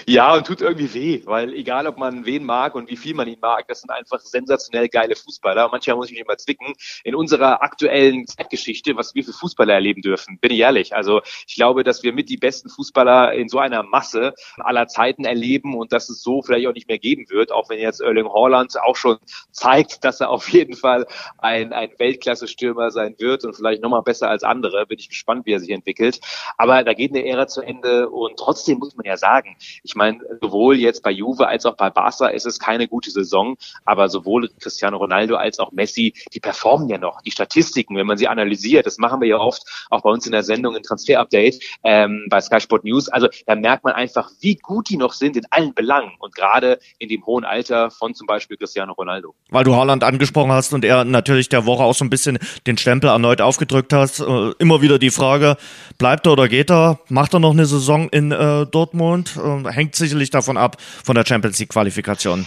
Ja, 0.07 0.35
und 0.35 0.47
tut 0.47 0.61
irgendwie 0.61 0.93
weh, 0.95 1.23
weil 1.27 1.53
egal, 1.55 1.87
ob 1.87 1.97
man 1.99 2.27
wen 2.27 2.45
mag 2.45 2.75
und 2.75 2.91
wie 2.91 2.97
viel 2.97 3.15
man 3.15 3.29
ihn 3.29 3.39
mag, 3.41 3.69
das 3.69 3.81
sind 3.81 3.91
einfach 3.91 4.21
sensationell 4.21 4.89
geile 4.89 5.15
Fußballer. 5.15 5.67
Und 5.67 5.73
manchmal 5.73 5.97
muss 5.97 6.07
ich 6.07 6.13
mich 6.13 6.23
immer 6.23 6.37
zwicken. 6.37 6.75
In 7.05 7.15
unserer 7.15 7.63
aktuellen 7.63 8.27
Zeitgeschichte, 8.27 8.97
was 8.97 9.15
wir 9.15 9.25
für 9.25 9.33
Fußballer 9.33 9.75
erleben 9.75 10.03
dürfen, 10.03 10.39
bin 10.39 10.51
ich 10.51 10.59
ehrlich. 10.59 10.95
Also 10.95 11.21
ich 11.47 11.55
glaube, 11.55 11.85
dass 11.85 12.03
wir 12.03 12.13
mit 12.13 12.29
die 12.29 12.37
besten 12.37 12.69
Fußballer 12.69 13.33
in 13.35 13.49
so 13.49 13.59
einer 13.59 13.83
Masse 13.83 14.35
aller 14.57 14.89
Zeiten 14.89 15.25
erleben 15.25 15.77
und 15.77 15.93
dass 15.93 16.09
es 16.09 16.23
so 16.23 16.43
vielleicht 16.43 16.67
auch 16.67 16.75
nicht 16.75 16.89
mehr 16.89 16.99
geben 16.99 17.27
wird, 17.29 17.53
auch 17.53 17.69
wenn 17.71 17.79
jetzt 17.79 18.01
Erling 18.01 18.29
Haaland 18.33 18.81
auch 18.83 18.97
schon 18.97 19.19
zeigt, 19.51 20.05
dass 20.05 20.21
er 20.21 20.31
auf 20.31 20.49
jeden 20.49 20.75
Fall 20.75 21.07
ein, 21.39 21.73
ein 21.73 21.91
Weltklasse-Stürmer 21.99 22.91
sein 22.91 23.15
wird 23.19 23.45
und 23.45 23.55
vielleicht 23.55 23.83
nochmal 23.83 24.03
besser 24.03 24.29
als 24.29 24.43
andere. 24.43 24.87
Bin 24.87 24.99
ich 24.99 25.09
gespannt, 25.09 25.47
wie 25.47 25.53
er 25.53 25.61
sich 25.61 25.71
entwickelt. 25.71 26.21
Aber 26.59 26.83
da 26.83 26.93
geht 26.95 27.13
eine 27.13 27.25
Ära 27.27 27.47
zu 27.47 27.61
Ende 27.63 28.09
und 28.09 28.37
trotzdem 28.37 28.79
muss 28.79 28.97
man 28.97 29.07
ja 29.07 29.17
sagen, 29.17 29.57
ich 29.83 29.92
meine, 29.95 30.19
sowohl 30.41 30.77
jetzt 30.77 31.03
bei 31.03 31.11
Juve 31.11 31.47
als 31.49 31.67
auch 31.67 31.77
bei 31.77 31.91
Barca 31.91 32.29
ist 32.29 32.47
es 32.47 32.59
keine 32.59 32.89
gute 32.89 33.11
Saison, 33.11 33.57
aber 33.85 34.09
sowohl 34.09 34.49
Cristiano 34.61 34.97
Ronaldo 34.97 35.37
als 35.37 35.59
auch 35.59 35.73
Messi, 35.73 36.15
die 36.33 36.41
performen 36.41 36.89
ja 36.89 36.99
noch. 36.99 37.21
Die 37.23 37.31
Statistiken, 37.31 37.97
wenn 37.97 38.07
man 38.07 38.19
sie 38.19 38.29
analysiert, 38.29 38.87
das 38.87 38.99
machen 38.99 39.21
wir 39.21 39.29
ja 39.29 39.39
oft 39.39 39.63
auch 39.91 40.03
bei 40.03 40.11
uns 40.11 40.27
in 40.27 40.33
der 40.33 40.43
Sendung 40.43 40.77
in 40.77 40.83
Transfer 40.83 41.21
Update 41.21 41.63
ähm, 41.85 42.27
bei 42.29 42.41
Sky 42.41 42.61
Sport 42.61 42.85
News. 42.85 43.09
Also 43.09 43.29
da 43.47 43.55
merkt 43.55 43.85
man 43.85 43.95
einfach, 43.95 44.31
wie 44.41 44.57
gut 44.57 44.89
die 44.89 44.97
noch 44.97 45.13
sind 45.13 45.37
in 45.37 45.45
allen 45.51 45.75
Belangen 45.75 46.13
und 46.19 46.35
gerade 46.35 46.79
in 46.99 47.09
dem 47.09 47.25
hohen 47.27 47.45
Alter 47.45 47.91
von 47.91 48.15
zum 48.15 48.27
Beispiel 48.27 48.57
Cristiano 48.57 48.93
Ronaldo. 48.93 49.35
Weil 49.51 49.65
du 49.65 49.75
Haaland 49.75 50.05
angesprochen 50.05 50.53
hast 50.53 50.73
und 50.73 50.85
er 50.85 51.05
natürlich 51.05 51.49
der 51.49 51.67
Woche 51.67 51.83
auch 51.83 51.95
so 51.95 52.05
ein 52.05 52.11
bisschen 52.11 52.39
den 52.67 52.79
Stempel 52.79 53.11
erneut 53.11 53.41
aufgedrückt 53.41 53.93
hast. 53.93 54.21
Äh, 54.21 54.53
immer 54.59 54.83
wieder 54.83 54.99
die 54.99 55.11
Frage, 55.11 55.57
bleibt 55.99 56.27
er 56.27 56.33
oder 56.33 56.49
geht 56.49 56.71
er? 56.71 57.01
Macht 57.09 57.35
er 57.35 57.41
noch 57.41 57.53
eine 57.53 57.67
Saison 57.67 58.09
in 58.09 58.33
äh, 58.33 58.67
Dortmund? 58.67 59.37
Äh, 59.37 59.73
hängt 59.83 59.97
sicherlich 59.97 60.31
davon 60.31 60.57
ab, 60.57 60.81
von 60.81 61.17
der 61.17 61.27
Champions 61.27 61.59
League 61.59 61.71
Qualifikation. 61.71 62.47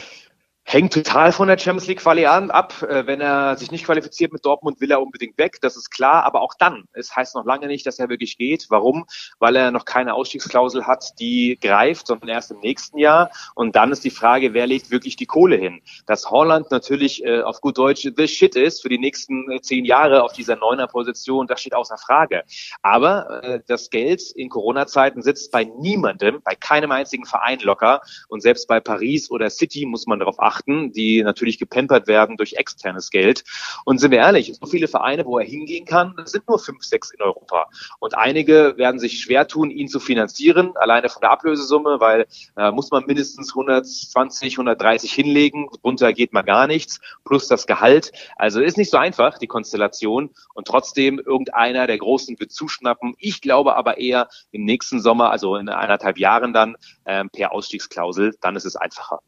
Hängt 0.67 0.93
total 0.93 1.31
von 1.31 1.47
der 1.47 1.59
Champions 1.59 1.85
League 1.85 1.99
Quali 1.99 2.25
an 2.25 2.49
ab. 2.49 2.81
Äh, 2.81 3.05
wenn 3.05 3.21
er 3.21 3.55
sich 3.55 3.69
nicht 3.69 3.85
qualifiziert 3.85 4.33
mit 4.33 4.43
Dortmund, 4.43 4.81
will 4.81 4.89
er 4.89 4.99
unbedingt 4.99 5.37
weg. 5.37 5.59
Das 5.61 5.77
ist 5.77 5.91
klar. 5.91 6.23
Aber 6.23 6.41
auch 6.41 6.55
dann, 6.57 6.85
es 6.93 7.15
heißt 7.15 7.35
noch 7.35 7.45
lange 7.45 7.67
nicht, 7.67 7.85
dass 7.85 7.99
er 7.99 8.09
wirklich 8.09 8.35
geht. 8.39 8.65
Warum? 8.69 9.05
Weil 9.37 9.57
er 9.57 9.69
noch 9.69 9.85
keine 9.85 10.15
Ausstiegsklausel 10.15 10.87
hat, 10.87 11.19
die 11.19 11.59
greift, 11.61 12.07
sondern 12.07 12.29
erst 12.29 12.49
im 12.49 12.61
nächsten 12.61 12.97
Jahr. 12.97 13.29
Und 13.53 13.75
dann 13.75 13.91
ist 13.91 14.03
die 14.03 14.09
Frage, 14.09 14.55
wer 14.55 14.65
legt 14.65 14.89
wirklich 14.89 15.15
die 15.15 15.27
Kohle 15.27 15.55
hin? 15.55 15.83
Dass 16.07 16.31
Holland 16.31 16.71
natürlich 16.71 17.23
äh, 17.23 17.43
auf 17.43 17.61
gut 17.61 17.77
Deutsch 17.77 18.09
the 18.17 18.27
shit 18.27 18.55
ist 18.55 18.81
für 18.81 18.89
die 18.89 18.97
nächsten 18.97 19.51
äh, 19.51 19.61
zehn 19.61 19.85
Jahre 19.85 20.23
auf 20.23 20.33
dieser 20.33 20.55
neuner 20.55 20.87
Position, 20.87 21.45
das 21.45 21.61
steht 21.61 21.75
außer 21.75 21.99
Frage. 21.99 22.43
Aber 22.81 23.43
äh, 23.43 23.59
das 23.67 23.91
Geld 23.91 24.31
in 24.31 24.49
Corona-Zeiten 24.49 25.21
sitzt 25.21 25.51
bei 25.51 25.65
niemandem, 25.65 26.41
bei 26.43 26.55
keinem 26.55 26.91
einzigen 26.91 27.27
Verein 27.27 27.59
locker. 27.59 28.01
Und 28.29 28.41
selbst 28.41 28.67
bei 28.67 28.79
Paris 28.79 29.29
oder 29.29 29.51
City 29.51 29.85
muss 29.85 30.07
man 30.07 30.17
darauf 30.17 30.39
achten, 30.39 30.54
achten, 30.55 30.91
die 30.91 31.23
natürlich 31.23 31.59
gepampert 31.59 32.07
werden 32.07 32.37
durch 32.37 32.53
externes 32.53 33.09
Geld. 33.09 33.43
Und 33.83 33.99
sind 33.99 34.11
wir 34.11 34.19
ehrlich, 34.19 34.53
so 34.59 34.65
viele 34.65 34.87
Vereine, 34.87 35.25
wo 35.25 35.37
er 35.37 35.45
hingehen 35.45 35.85
kann, 35.85 36.15
sind 36.25 36.47
nur 36.47 36.59
fünf, 36.59 36.83
sechs 36.83 37.11
in 37.11 37.21
Europa. 37.21 37.67
Und 37.99 38.17
einige 38.17 38.73
werden 38.77 38.99
sich 38.99 39.19
schwer 39.19 39.47
tun, 39.47 39.69
ihn 39.69 39.87
zu 39.87 39.99
finanzieren, 39.99 40.73
alleine 40.75 41.09
von 41.09 41.21
der 41.21 41.31
Ablösesumme, 41.31 41.99
weil 41.99 42.25
äh, 42.57 42.71
muss 42.71 42.91
man 42.91 43.05
mindestens 43.05 43.49
120, 43.51 44.53
130 44.53 45.11
hinlegen, 45.11 45.69
runter 45.83 46.13
geht 46.13 46.33
mal 46.33 46.43
gar 46.43 46.67
nichts, 46.67 46.99
plus 47.25 47.47
das 47.47 47.67
Gehalt. 47.67 48.11
Also 48.35 48.61
ist 48.61 48.77
nicht 48.77 48.91
so 48.91 48.97
einfach, 48.97 49.37
die 49.37 49.47
Konstellation. 49.47 50.29
Und 50.53 50.67
trotzdem 50.67 51.19
irgendeiner 51.19 51.87
der 51.87 51.97
Großen 51.97 52.39
wird 52.39 52.51
zuschnappen. 52.51 53.15
Ich 53.17 53.41
glaube 53.41 53.75
aber 53.75 53.97
eher 53.97 54.29
im 54.51 54.63
nächsten 54.63 55.01
Sommer, 55.01 55.31
also 55.31 55.55
in 55.57 55.69
eineinhalb 55.69 56.17
Jahren 56.17 56.53
dann, 56.53 56.75
ähm, 57.05 57.29
per 57.29 57.51
Ausstiegsklausel, 57.51 58.35
dann 58.41 58.55
ist 58.55 58.65
es 58.65 58.75
einfacher. 58.75 59.19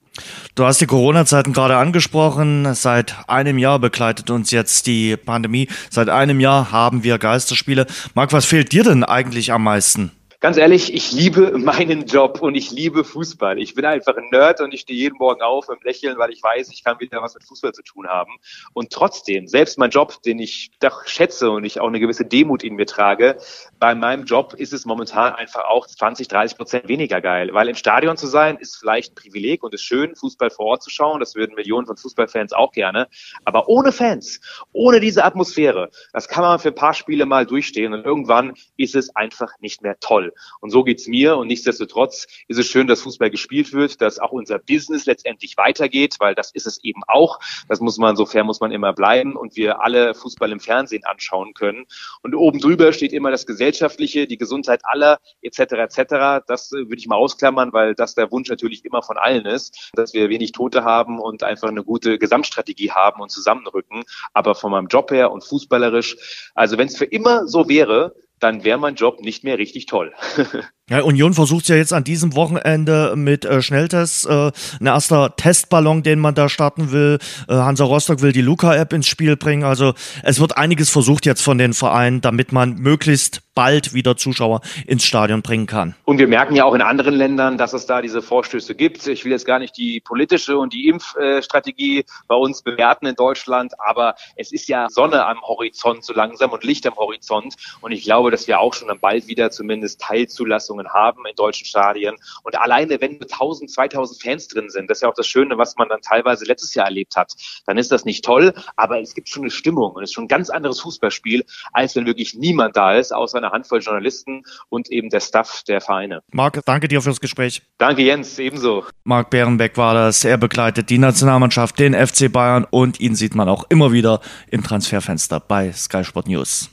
Du 0.55 0.65
hast 0.65 0.81
die 0.81 0.87
Corona-Zeiten 0.87 1.53
gerade 1.53 1.77
angesprochen. 1.77 2.73
Seit 2.73 3.15
einem 3.29 3.57
Jahr 3.57 3.79
begleitet 3.79 4.29
uns 4.29 4.51
jetzt 4.51 4.87
die 4.87 5.15
Pandemie. 5.15 5.67
Seit 5.89 6.09
einem 6.09 6.39
Jahr 6.39 6.71
haben 6.71 7.03
wir 7.03 7.17
Geisterspiele. 7.19 7.85
Marc, 8.15 8.33
was 8.33 8.45
fehlt 8.45 8.71
dir 8.71 8.83
denn 8.83 9.03
eigentlich 9.03 9.51
am 9.51 9.63
meisten? 9.63 10.11
Ganz 10.39 10.57
ehrlich, 10.57 10.93
ich 10.93 11.11
liebe 11.13 11.57
meinen 11.57 12.05
Job 12.05 12.43
und 12.43 12.53
ich 12.53 12.69
liebe 12.69 13.03
Fußball. 13.03 13.57
Ich 13.57 13.73
bin 13.73 13.85
einfach 13.85 14.15
ein 14.15 14.29
Nerd 14.29 14.61
und 14.61 14.71
ich 14.71 14.81
stehe 14.81 14.99
jeden 14.99 15.17
Morgen 15.17 15.41
auf 15.41 15.67
im 15.67 15.79
Lächeln, 15.81 16.19
weil 16.19 16.29
ich 16.29 16.43
weiß, 16.43 16.69
ich 16.69 16.83
kann 16.83 16.99
wieder 16.99 17.23
was 17.23 17.33
mit 17.33 17.43
Fußball 17.43 17.73
zu 17.73 17.81
tun 17.81 18.07
haben. 18.07 18.33
Und 18.73 18.91
trotzdem, 18.91 19.47
selbst 19.47 19.79
mein 19.79 19.89
Job, 19.89 20.21
den 20.21 20.37
ich 20.37 20.69
doch 20.79 21.07
schätze 21.07 21.49
und 21.49 21.65
ich 21.65 21.79
auch 21.79 21.87
eine 21.87 21.99
gewisse 21.99 22.23
Demut 22.23 22.63
in 22.63 22.75
mir 22.75 22.85
trage, 22.85 23.39
bei 23.79 23.95
meinem 23.95 24.25
Job 24.25 24.53
ist 24.53 24.73
es 24.73 24.85
momentan 24.85 25.33
einfach 25.33 25.63
auch 25.63 25.87
20, 25.87 26.27
30 26.27 26.55
Prozent 26.55 26.87
weniger 26.87 27.19
geil. 27.19 27.49
Weil 27.53 27.67
im 27.67 27.75
Stadion 27.75 28.15
zu 28.15 28.27
sein, 28.27 28.57
ist 28.57 28.75
vielleicht 28.77 29.13
ein 29.13 29.15
Privileg 29.15 29.63
und 29.63 29.73
ist 29.73 29.81
schön, 29.81 30.15
Fußball 30.15 30.51
vor 30.51 30.67
Ort 30.67 30.83
zu 30.83 30.91
schauen. 30.91 31.19
Das 31.19 31.33
würden 31.33 31.55
Millionen 31.55 31.87
von 31.87 31.97
Fußballfans 31.97 32.53
auch 32.53 32.73
gerne. 32.73 33.07
Aber 33.43 33.69
ohne 33.69 33.91
Fans, 33.91 34.39
ohne 34.71 34.99
diese 34.99 35.23
Atmosphäre, 35.23 35.89
das 36.13 36.27
kann 36.27 36.43
man 36.43 36.59
für 36.59 36.67
ein 36.67 36.75
paar 36.75 36.93
Spiele 36.93 37.25
mal 37.25 37.47
durchstehen 37.47 37.95
und 37.95 38.05
irgendwann 38.05 38.53
ist 38.75 38.93
es 38.93 39.15
einfach 39.15 39.53
nicht 39.61 39.81
mehr 39.81 39.99
toll. 39.99 40.26
Und 40.59 40.69
so 40.69 40.83
geht's 40.83 41.07
mir. 41.07 41.37
Und 41.37 41.47
nichtsdestotrotz 41.47 42.27
ist 42.47 42.57
es 42.57 42.67
schön, 42.67 42.87
dass 42.87 43.01
Fußball 43.01 43.29
gespielt 43.29 43.73
wird, 43.73 44.01
dass 44.01 44.19
auch 44.19 44.31
unser 44.31 44.59
Business 44.59 45.05
letztendlich 45.05 45.57
weitergeht, 45.57 46.15
weil 46.19 46.35
das 46.35 46.51
ist 46.51 46.67
es 46.67 46.83
eben 46.83 47.01
auch. 47.07 47.39
Das 47.67 47.79
muss 47.79 47.97
man, 47.97 48.15
so 48.15 48.25
fair 48.25 48.43
muss 48.43 48.59
man 48.59 48.71
immer 48.71 48.93
bleiben 48.93 49.35
und 49.35 49.55
wir 49.55 49.81
alle 49.81 50.13
Fußball 50.13 50.51
im 50.51 50.59
Fernsehen 50.59 51.03
anschauen 51.05 51.53
können. 51.53 51.85
Und 52.21 52.35
oben 52.35 52.59
drüber 52.59 52.93
steht 52.93 53.13
immer 53.13 53.31
das 53.31 53.45
Gesellschaftliche, 53.45 54.27
die 54.27 54.37
Gesundheit 54.37 54.81
aller, 54.83 55.19
etc., 55.41 55.59
etc. 55.59 56.43
Das 56.47 56.71
äh, 56.71 56.77
würde 56.77 56.97
ich 56.97 57.07
mal 57.07 57.15
ausklammern, 57.15 57.73
weil 57.73 57.95
das 57.95 58.15
der 58.15 58.31
Wunsch 58.31 58.49
natürlich 58.49 58.85
immer 58.85 59.01
von 59.01 59.17
allen 59.17 59.45
ist, 59.45 59.91
dass 59.93 60.13
wir 60.13 60.29
wenig 60.29 60.51
Tote 60.51 60.83
haben 60.83 61.19
und 61.19 61.43
einfach 61.43 61.69
eine 61.69 61.83
gute 61.83 62.17
Gesamtstrategie 62.17 62.91
haben 62.91 63.21
und 63.21 63.31
zusammenrücken. 63.31 64.03
Aber 64.33 64.55
von 64.55 64.71
meinem 64.71 64.87
Job 64.87 65.11
her 65.11 65.31
und 65.31 65.43
fußballerisch, 65.43 66.51
also 66.55 66.77
wenn 66.77 66.87
es 66.87 66.97
für 66.97 67.05
immer 67.05 67.47
so 67.47 67.69
wäre, 67.69 68.15
dann 68.39 68.63
wäre 68.63 68.77
mein 68.77 68.95
Job 68.95 69.21
nicht 69.21 69.43
mehr 69.43 69.57
richtig 69.57 69.85
toll. 69.85 70.13
Ja, 70.89 71.01
Union 71.01 71.33
versucht 71.33 71.67
ja 71.67 71.75
jetzt 71.75 71.91
an 71.91 72.05
diesem 72.05 72.33
Wochenende 72.33 73.13
mit 73.17 73.43
äh, 73.43 73.61
Schnelltests, 73.61 74.23
äh, 74.23 74.51
ein 74.79 74.85
erster 74.85 75.35
Testballon, 75.35 76.01
den 76.01 76.17
man 76.17 76.33
da 76.33 76.47
starten 76.47 76.93
will. 76.93 77.19
Äh, 77.49 77.55
Hansa 77.55 77.83
Rostock 77.83 78.21
will 78.21 78.31
die 78.31 78.41
Luca-App 78.41 78.93
ins 78.93 79.07
Spiel 79.07 79.35
bringen. 79.35 79.65
Also 79.65 79.95
es 80.23 80.39
wird 80.39 80.55
einiges 80.55 80.89
versucht 80.89 81.25
jetzt 81.25 81.41
von 81.41 81.57
den 81.57 81.73
Vereinen, 81.73 82.21
damit 82.21 82.53
man 82.53 82.75
möglichst 82.75 83.41
bald 83.53 83.93
wieder 83.95 84.15
Zuschauer 84.15 84.61
ins 84.85 85.03
Stadion 85.03 85.41
bringen 85.41 85.65
kann. 85.65 85.95
Und 86.05 86.19
wir 86.19 86.27
merken 86.27 86.55
ja 86.55 86.63
auch 86.63 86.75
in 86.75 86.81
anderen 86.83 87.15
Ländern, 87.15 87.57
dass 87.57 87.73
es 87.73 87.87
da 87.87 88.03
diese 88.03 88.21
Vorstöße 88.21 88.75
gibt. 88.75 89.07
Ich 89.07 89.25
will 89.25 89.31
jetzt 89.31 89.47
gar 89.47 89.57
nicht 89.57 89.75
die 89.75 89.99
politische 89.99 90.59
und 90.59 90.73
die 90.73 90.87
Impfstrategie 90.87 92.05
bei 92.27 92.35
uns 92.35 92.61
bewerten 92.61 93.07
in 93.07 93.15
Deutschland, 93.15 93.73
aber 93.79 94.13
es 94.35 94.51
ist 94.51 94.69
ja 94.69 94.87
Sonne 94.89 95.25
am 95.25 95.41
Horizont 95.41 96.05
so 96.05 96.13
langsam 96.13 96.51
und 96.51 96.63
Licht 96.63 96.85
am 96.85 96.95
Horizont. 96.95 97.55
Und 97.81 97.91
ich 97.91 98.03
glaube, 98.03 98.29
dass 98.29 98.47
wir 98.47 98.59
auch 98.59 98.75
schon 98.75 98.89
dann 98.89 98.99
bald 98.99 99.27
wieder 99.27 99.49
zumindest 99.49 100.01
Teilzulassung 100.01 100.76
Verletzungen 100.77 100.87
haben 100.93 101.25
in 101.25 101.35
deutschen 101.35 101.65
Stadien. 101.65 102.15
Und 102.43 102.57
alleine, 102.57 102.99
wenn 103.01 103.19
1000, 103.21 103.71
2000 103.71 104.21
Fans 104.21 104.47
drin 104.47 104.69
sind, 104.69 104.89
das 104.89 104.99
ist 104.99 105.01
ja 105.01 105.09
auch 105.09 105.13
das 105.13 105.27
Schöne, 105.27 105.57
was 105.57 105.75
man 105.77 105.89
dann 105.89 106.01
teilweise 106.01 106.45
letztes 106.45 106.73
Jahr 106.73 106.85
erlebt 106.85 107.15
hat, 107.15 107.33
dann 107.65 107.77
ist 107.77 107.91
das 107.91 108.05
nicht 108.05 108.23
toll, 108.23 108.53
aber 108.75 108.99
es 109.01 109.13
gibt 109.13 109.29
schon 109.29 109.43
eine 109.43 109.51
Stimmung 109.51 109.93
und 109.93 110.03
es 110.03 110.09
ist 110.09 110.13
schon 110.13 110.25
ein 110.25 110.29
ganz 110.29 110.49
anderes 110.49 110.79
Fußballspiel, 110.81 111.45
als 111.73 111.95
wenn 111.95 112.05
wirklich 112.05 112.35
niemand 112.35 112.75
da 112.75 112.95
ist, 112.95 113.13
außer 113.13 113.37
einer 113.37 113.51
Handvoll 113.51 113.79
Journalisten 113.79 114.43
und 114.69 114.89
eben 114.91 115.09
der 115.09 115.19
Staff 115.19 115.63
der 115.67 115.81
Vereine. 115.81 116.21
Marc, 116.31 116.61
danke 116.65 116.87
dir 116.87 117.01
fürs 117.01 117.19
Gespräch. 117.19 117.61
Danke 117.77 118.03
Jens, 118.03 118.37
ebenso. 118.39 118.85
Marc 119.03 119.29
Bärenbeck 119.29 119.77
war 119.77 119.93
das. 119.93 120.23
Er 120.23 120.37
begleitet 120.37 120.89
die 120.89 120.97
Nationalmannschaft, 120.97 121.79
den 121.79 121.93
FC 121.93 122.31
Bayern 122.31 122.65
und 122.69 122.99
ihn 122.99 123.15
sieht 123.15 123.35
man 123.35 123.49
auch 123.49 123.65
immer 123.69 123.91
wieder 123.91 124.21
im 124.49 124.63
Transferfenster 124.63 125.39
bei 125.39 125.71
Sky 125.71 126.03
Sport 126.03 126.27
News. 126.27 126.69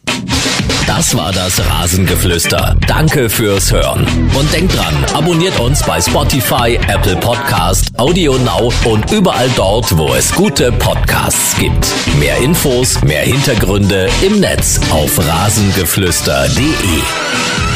Das 0.86 1.16
war 1.16 1.32
das 1.32 1.60
Rasengeflüster. 1.66 2.76
Danke 2.86 3.30
fürs 3.30 3.72
Hören. 3.72 3.93
Und 4.00 4.52
denkt 4.52 4.76
dran, 4.76 4.94
abonniert 5.14 5.58
uns 5.60 5.82
bei 5.82 6.00
Spotify, 6.00 6.78
Apple 6.88 7.16
Podcast, 7.16 7.88
Audio 7.98 8.36
Now 8.38 8.72
und 8.84 9.10
überall 9.12 9.48
dort, 9.56 9.96
wo 9.96 10.14
es 10.14 10.34
gute 10.34 10.72
Podcasts 10.72 11.56
gibt. 11.58 11.86
Mehr 12.18 12.36
Infos, 12.38 13.02
mehr 13.02 13.22
Hintergründe 13.22 14.08
im 14.22 14.40
Netz 14.40 14.80
auf 14.90 15.18
rasengeflüster.de. 15.18 17.73